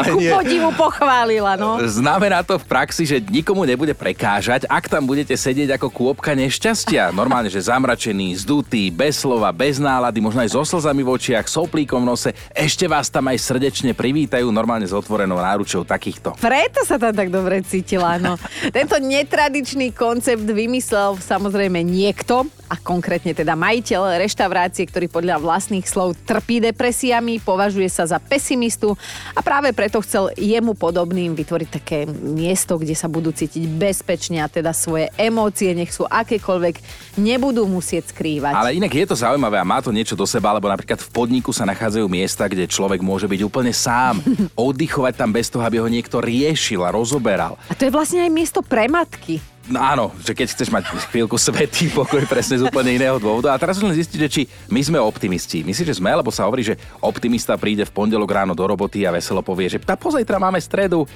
Ku 0.00 0.16
podivu 0.16 0.70
pochválila, 0.74 1.58
no. 1.58 1.76
Znamená 1.84 2.40
to 2.40 2.56
v 2.56 2.64
praxi, 2.64 3.04
že 3.04 3.20
nikomu 3.20 3.68
nebude 3.68 3.92
prekážať, 3.92 4.64
ak 4.64 4.88
tam 4.88 5.04
budete 5.04 5.34
sedieť 5.36 5.76
ako 5.76 5.92
kôpka 5.92 6.32
nešťastia. 6.32 7.12
Normálne, 7.12 7.52
že 7.52 7.60
zamračený, 7.60 8.40
zdutý, 8.40 8.88
bez 8.88 9.20
slova, 9.20 9.52
bez 9.52 9.76
nálady, 9.76 10.22
možno 10.24 10.40
aj 10.40 10.50
so 10.56 10.62
slzami 10.64 11.04
v 11.04 11.12
očiach, 11.12 11.46
soplíkom 11.50 12.00
v 12.06 12.08
nose. 12.08 12.30
Ešte 12.54 12.88
vás 12.88 13.12
tam 13.12 13.28
aj 13.28 13.38
srdečne 13.42 13.92
privítajú, 13.92 14.48
normálne 14.48 14.88
s 14.88 14.94
otvorenou 14.96 15.36
náručou 15.36 15.84
takýchto. 15.84 16.38
Preto 16.40 16.80
sa 16.86 16.96
tam 16.96 17.12
tak 17.12 17.28
dobre 17.28 17.60
cítila, 17.66 18.16
no. 18.16 18.40
Tento 18.76 18.96
netradičný 18.96 19.92
koncept 19.92 20.44
vymyslel 20.60 21.16
samozrejme 21.16 21.80
niekto, 21.80 22.44
a 22.70 22.78
konkrétne 22.78 23.34
teda 23.34 23.58
majiteľ 23.58 24.20
reštaurácie, 24.22 24.86
ktorý 24.86 25.10
podľa 25.10 25.42
vlastných 25.42 25.82
slov 25.82 26.14
trpí 26.22 26.62
depresiami, 26.62 27.42
považuje 27.42 27.90
sa 27.90 28.06
za 28.06 28.22
pesimistu 28.22 28.94
a 29.34 29.40
práve 29.42 29.74
preto 29.74 29.98
chcel 30.04 30.30
jemu 30.38 30.78
podobným 30.78 31.34
vytvoriť 31.34 31.68
také 31.68 32.06
miesto, 32.06 32.78
kde 32.78 32.94
sa 32.94 33.10
budú 33.10 33.34
cítiť 33.34 33.66
bezpečne 33.74 34.38
a 34.38 34.46
teda 34.46 34.70
svoje 34.70 35.10
emócie, 35.18 35.74
nech 35.74 35.90
sú 35.90 36.06
akékoľvek, 36.06 36.78
nebudú 37.18 37.66
musieť 37.66 38.14
skrývať. 38.14 38.54
Ale 38.54 38.78
inak 38.78 38.94
je 38.94 39.06
to 39.10 39.18
zaujímavé 39.18 39.58
a 39.58 39.66
má 39.66 39.82
to 39.82 39.90
niečo 39.90 40.14
do 40.14 40.28
seba, 40.28 40.54
lebo 40.54 40.70
napríklad 40.70 41.02
v 41.02 41.10
podniku 41.10 41.50
sa 41.50 41.66
nachádzajú 41.66 42.06
miesta, 42.06 42.46
kde 42.46 42.70
človek 42.70 43.02
môže 43.02 43.26
byť 43.26 43.40
úplne 43.42 43.74
sám, 43.74 44.22
oddychovať 44.54 45.14
tam 45.18 45.34
bez 45.34 45.50
toho, 45.50 45.66
aby 45.66 45.82
ho 45.82 45.90
niekto 45.90 46.22
riešil 46.22 46.86
a 46.86 46.94
rozoberal. 46.94 47.58
A 47.66 47.74
to 47.74 47.88
je 47.88 47.94
vlastne 47.94 48.22
aj 48.22 48.30
miesto 48.30 48.62
pre 48.62 48.86
matky. 48.86 49.42
No 49.70 49.78
áno, 49.78 50.10
že 50.26 50.34
keď 50.34 50.50
chceš 50.50 50.68
mať 50.74 50.90
chvíľku 51.14 51.38
svetý 51.38 51.86
pokoj 51.94 52.26
presne 52.26 52.58
z 52.58 52.66
úplne 52.66 52.90
iného 52.90 53.22
dôvodu. 53.22 53.54
A 53.54 53.56
teraz 53.56 53.78
len 53.78 53.94
zistiť, 53.94 54.18
že 54.18 54.28
či 54.28 54.42
my 54.66 54.82
sme 54.82 54.98
optimisti. 54.98 55.62
Myslíš, 55.62 55.94
že 55.94 55.98
sme, 56.02 56.10
lebo 56.10 56.34
sa 56.34 56.50
hovorí, 56.50 56.66
že 56.66 56.74
optimista 56.98 57.54
príde 57.54 57.86
v 57.86 57.94
pondelok 57.94 58.34
ráno 58.34 58.52
do 58.58 58.66
roboty 58.66 59.06
a 59.06 59.14
veselo 59.14 59.46
povie, 59.46 59.70
že 59.70 59.78
tá 59.78 59.94
pozajtra 59.94 60.42
máme 60.42 60.58
stredu. 60.58 61.06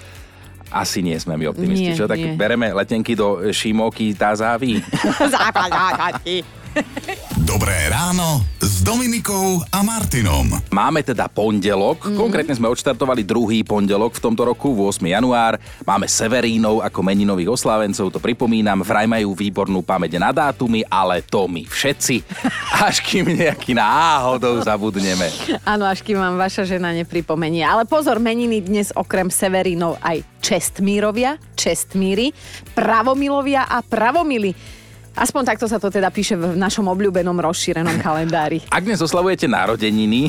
Asi 0.70 1.02
nie 1.02 1.18
sme 1.18 1.34
my 1.34 1.50
optimisti, 1.50 1.92
nie, 1.92 1.98
čo? 1.98 2.06
Tak 2.06 2.18
nie. 2.18 2.38
bereme 2.38 2.70
letenky 2.70 3.18
do 3.18 3.42
Šimoky 3.50 4.14
Tázáví. 4.14 4.80
Dobré 7.50 7.90
ráno 7.90 8.53
Dominikou 8.84 9.64
a 9.72 9.80
Martinom. 9.80 10.44
Máme 10.68 11.00
teda 11.00 11.24
pondelok, 11.24 12.04
mm-hmm. 12.04 12.20
konkrétne 12.20 12.52
sme 12.52 12.68
odštartovali 12.68 13.24
druhý 13.24 13.64
pondelok 13.64 14.20
v 14.20 14.28
tomto 14.28 14.44
roku, 14.44 14.76
8. 14.76 15.00
január. 15.08 15.56
Máme 15.88 16.04
Severínov 16.04 16.84
ako 16.84 17.00
meninových 17.00 17.48
oslávencov, 17.48 18.12
to 18.12 18.20
pripomínam, 18.20 18.84
vraj 18.84 19.08
majú 19.08 19.32
výbornú 19.32 19.80
pamäť 19.80 20.20
na 20.20 20.36
dátumy, 20.36 20.84
ale 20.84 21.24
to 21.24 21.48
my 21.48 21.64
všetci, 21.64 22.28
až 22.84 23.00
kým 23.00 23.32
nejaký 23.32 23.72
náhodou 23.72 24.60
zabudneme. 24.60 25.32
Áno, 25.64 25.88
až 25.88 26.04
kým 26.04 26.20
vám 26.20 26.36
vaša 26.36 26.68
žena 26.68 26.92
nepripomenie. 26.92 27.64
Ale 27.64 27.88
pozor, 27.88 28.20
meniny 28.20 28.60
dnes 28.60 28.92
okrem 28.92 29.32
Severínov 29.32 29.96
aj 30.04 30.20
Čestmírovia, 30.44 31.40
Čestmíry, 31.56 32.36
Pravomilovia 32.76 33.64
a 33.64 33.80
Pravomily. 33.80 34.83
Aspoň 35.14 35.42
takto 35.46 35.70
sa 35.70 35.79
to 35.79 35.94
teda 35.94 36.11
píše 36.11 36.35
v 36.35 36.59
našom 36.59 36.90
obľúbenom 36.90 37.38
rozšírenom 37.38 38.03
kalendári. 38.03 38.66
Ak 38.66 38.83
dnes 38.83 38.98
oslavujete 38.98 39.46
narodeniny, 39.46 40.27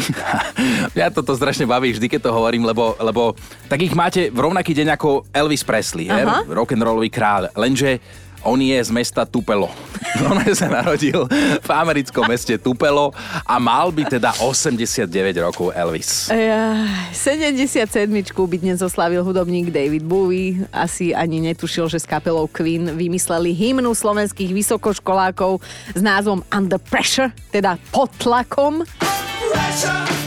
ja 1.00 1.10
toto 1.10 1.34
strašne 1.34 1.66
baví 1.66 1.90
vždy, 1.90 2.06
keď 2.06 2.30
to 2.30 2.32
hovorím, 2.32 2.70
lebo, 2.70 2.94
lebo 3.02 3.34
tak 3.66 3.82
ich 3.82 3.98
máte 3.98 4.30
v 4.30 4.40
rovnaký 4.46 4.78
deň 4.78 4.94
ako 4.94 5.26
Elvis 5.34 5.66
Presley, 5.66 6.06
rock'n'rollový 6.46 7.10
kráľ, 7.10 7.50
lenže 7.58 7.98
on 8.46 8.62
je 8.62 8.78
z 8.78 8.92
mesta 8.94 9.26
Tupelo. 9.26 9.68
On 10.30 10.40
sa 10.56 10.72
narodil 10.72 11.28
v 11.60 11.70
americkom 11.76 12.24
meste 12.30 12.56
Tupelo 12.56 13.12
a 13.44 13.60
mal 13.60 13.92
by 13.92 14.08
teda 14.08 14.32
89 14.40 15.12
rokov 15.44 15.76
Elvis. 15.76 16.32
Ja, 16.32 16.88
77 17.12 18.08
by 18.32 18.58
dnes 18.62 18.80
oslavil 18.80 19.26
hudobník 19.26 19.74
David 19.74 20.08
Bowie. 20.08 20.64
Asi 20.72 21.12
ani 21.12 21.44
netušil, 21.44 21.92
že 21.92 22.00
s 22.00 22.08
kapelou 22.08 22.48
Queen 22.48 22.96
vymysleli 22.96 23.52
hymnu 23.52 23.92
slovenských 23.92 24.56
vysokoškolákov 24.56 25.60
s 25.92 26.00
názvom 26.00 26.46
Under 26.54 26.80
Pressure, 26.80 27.36
teda 27.52 27.76
pod 27.92 28.14
tlakom. 28.16 28.88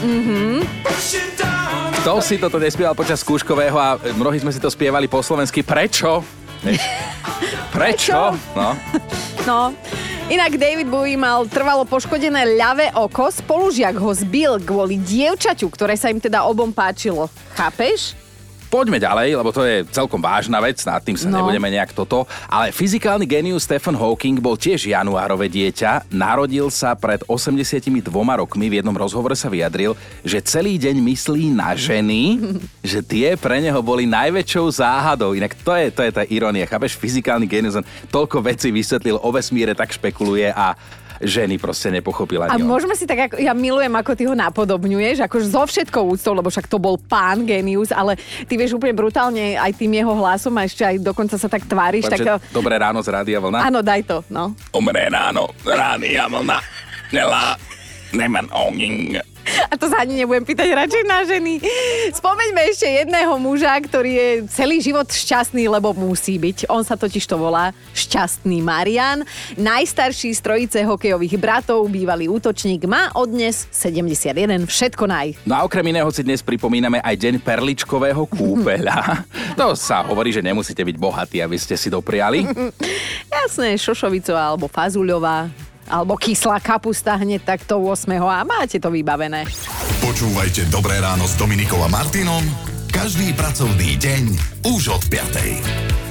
Mhm. 0.05 0.61
Kto 1.99 2.23
si 2.23 2.39
toto 2.39 2.61
nespieval 2.61 2.95
počas 2.95 3.19
skúškového 3.19 3.75
a 3.75 3.99
mnohí 4.15 4.39
sme 4.39 4.55
si 4.55 4.61
to 4.61 4.71
spievali 4.71 5.11
po 5.11 5.19
slovensky. 5.19 5.65
Prečo? 5.65 6.38
Prečo? 7.75 8.35
No. 8.55 8.69
no. 9.47 9.61
Inak 10.29 10.61
David 10.61 10.91
Bowie 10.91 11.17
mal 11.17 11.49
trvalo 11.49 11.89
poškodené 11.89 12.53
ľavé 12.53 12.93
oko, 12.93 13.33
spolužiak 13.33 13.97
ho 13.97 14.11
zbil 14.13 14.61
kvôli 14.61 15.01
dievčaťu, 15.01 15.65
ktoré 15.73 15.97
sa 15.97 16.13
im 16.13 16.21
teda 16.21 16.45
obom 16.45 16.69
páčilo. 16.69 17.31
Chápeš? 17.57 18.18
Poďme 18.69 19.01
ďalej, 19.01 19.33
lebo 19.33 19.49
to 19.49 19.65
je 19.65 19.81
celkom 19.89 20.21
vážna 20.21 20.61
vec, 20.61 20.77
nad 20.85 21.01
tým 21.01 21.17
sa 21.17 21.25
no. 21.25 21.41
nebudeme 21.41 21.73
nejak 21.73 21.89
toto. 21.89 22.29
Ale 22.45 22.69
fyzikálny 22.69 23.25
genius 23.25 23.65
Stephen 23.65 23.97
Hawking 23.97 24.37
bol 24.37 24.53
tiež 24.53 24.85
januárové 24.85 25.49
dieťa. 25.49 26.13
Narodil 26.13 26.69
sa 26.69 26.93
pred 26.93 27.25
82 27.25 27.89
rokmi. 28.13 28.65
V 28.69 28.77
jednom 28.77 28.93
rozhovore 28.93 29.33
sa 29.33 29.49
vyjadril, 29.49 29.97
že 30.21 30.37
celý 30.45 30.77
deň 30.77 31.01
myslí 31.01 31.49
na 31.49 31.73
ženy, 31.73 32.37
že 32.85 33.01
tie 33.01 33.33
pre 33.33 33.57
neho 33.57 33.81
boli 33.81 34.05
najväčšou 34.05 34.69
záhadou. 34.69 35.33
Inak 35.33 35.57
to 35.65 35.73
je, 35.73 35.89
to 35.89 36.05
je 36.05 36.11
tá 36.13 36.21
ironia. 36.29 36.69
Chápeš, 36.69 36.93
fyzikálny 36.93 37.49
genius, 37.49 37.81
toľko 38.13 38.45
vecí 38.45 38.69
vysvetlil, 38.69 39.17
o 39.17 39.29
vesmíre 39.33 39.73
tak 39.73 39.89
špekuluje 39.97 40.53
a 40.53 40.77
ženy 41.19 41.59
proste 41.59 41.91
nepochopila. 41.91 42.47
A 42.47 42.57
môžeme 42.59 42.95
si 42.95 43.03
tak, 43.03 43.31
ako, 43.31 43.35
ja 43.39 43.51
milujem, 43.51 43.91
ako 43.91 44.11
ty 44.15 44.23
ho 44.25 44.35
napodobňuješ, 44.35 45.27
akože 45.27 45.47
zo 45.51 45.63
všetkou 45.67 46.03
úctou, 46.15 46.33
lebo 46.35 46.47
však 46.47 46.67
to 46.71 46.79
bol 46.79 46.95
pán 46.95 47.43
genius, 47.43 47.91
ale 47.91 48.15
ty 48.47 48.55
vieš 48.55 48.79
úplne 48.79 48.95
brutálne 48.95 49.59
aj 49.59 49.71
tým 49.75 49.91
jeho 49.93 50.13
hlasom 50.15 50.55
a 50.57 50.65
ešte 50.65 50.83
aj 50.87 50.95
dokonca 51.03 51.35
sa 51.35 51.47
tak 51.51 51.67
tváriš. 51.67 52.07
tak... 52.07 52.39
Dobré 52.51 52.79
ráno 52.79 53.03
z 53.03 53.11
Rádia 53.11 53.39
Vlna? 53.43 53.59
Áno, 53.67 53.79
daj 53.83 54.01
to, 54.07 54.17
no. 54.31 54.55
Dobré 54.71 55.07
ráno 55.11 55.51
Rádia 55.63 56.25
Vlna. 56.31 56.59
Nela, 57.09 57.57
neman 58.13 58.47
onging. 58.53 59.17
A 59.69 59.73
to 59.77 59.89
sa 59.89 60.03
ani 60.03 60.21
nebudem 60.21 60.45
pýtať 60.45 60.69
radšej 60.73 61.03
na 61.05 61.19
ženy. 61.25 61.61
Spomeňme 62.13 62.61
ešte 62.69 62.87
jedného 62.87 63.33
muža, 63.41 63.73
ktorý 63.79 64.11
je 64.11 64.29
celý 64.51 64.81
život 64.81 65.07
šťastný, 65.09 65.67
lebo 65.69 65.93
musí 65.93 66.37
byť. 66.37 66.69
On 66.69 66.81
sa 66.81 66.97
totiž 66.97 67.25
to 67.25 67.35
volá 67.37 67.71
Šťastný 67.93 68.61
Marian. 68.63 69.25
Najstarší 69.59 70.33
z 70.33 70.41
trojice 70.41 70.79
hokejových 70.85 71.35
bratov, 71.37 71.85
bývalý 71.91 72.31
útočník, 72.31 72.85
má 72.85 73.11
od 73.13 73.29
dnes 73.29 73.67
71. 73.71 74.65
Všetko 74.65 75.03
naj. 75.05 75.27
No 75.45 75.59
a 75.59 75.65
okrem 75.65 75.85
iného 75.89 76.09
si 76.09 76.25
dnes 76.25 76.41
pripomíname 76.41 77.01
aj 77.03 77.15
deň 77.15 77.35
perličkového 77.43 78.23
kúpeľa. 78.29 79.25
to 79.59 79.75
sa 79.75 80.05
hovorí, 80.05 80.33
že 80.33 80.45
nemusíte 80.45 80.81
byť 80.81 80.95
bohatí, 80.97 81.37
aby 81.43 81.57
ste 81.59 81.77
si 81.77 81.91
dopriali. 81.91 82.45
Jasné, 83.39 83.77
šošovicová 83.77 84.53
alebo 84.53 84.67
fazuľová 84.67 85.68
alebo 85.89 86.15
kyslá 86.15 86.61
kapusta 86.61 87.17
hneď 87.17 87.41
takto 87.43 87.81
8. 87.81 88.13
a 88.21 88.45
máte 88.45 88.77
to 88.77 88.93
vybavené. 88.93 89.49
Počúvajte 89.99 90.69
Dobré 90.69 91.01
ráno 91.01 91.25
s 91.25 91.35
Dominikom 91.35 91.81
a 91.81 91.89
Martinom 91.89 92.45
každý 92.89 93.31
pracovný 93.37 93.95
deň 94.01 94.23
už 94.65 94.97
od 94.97 95.03
5. 95.07 96.08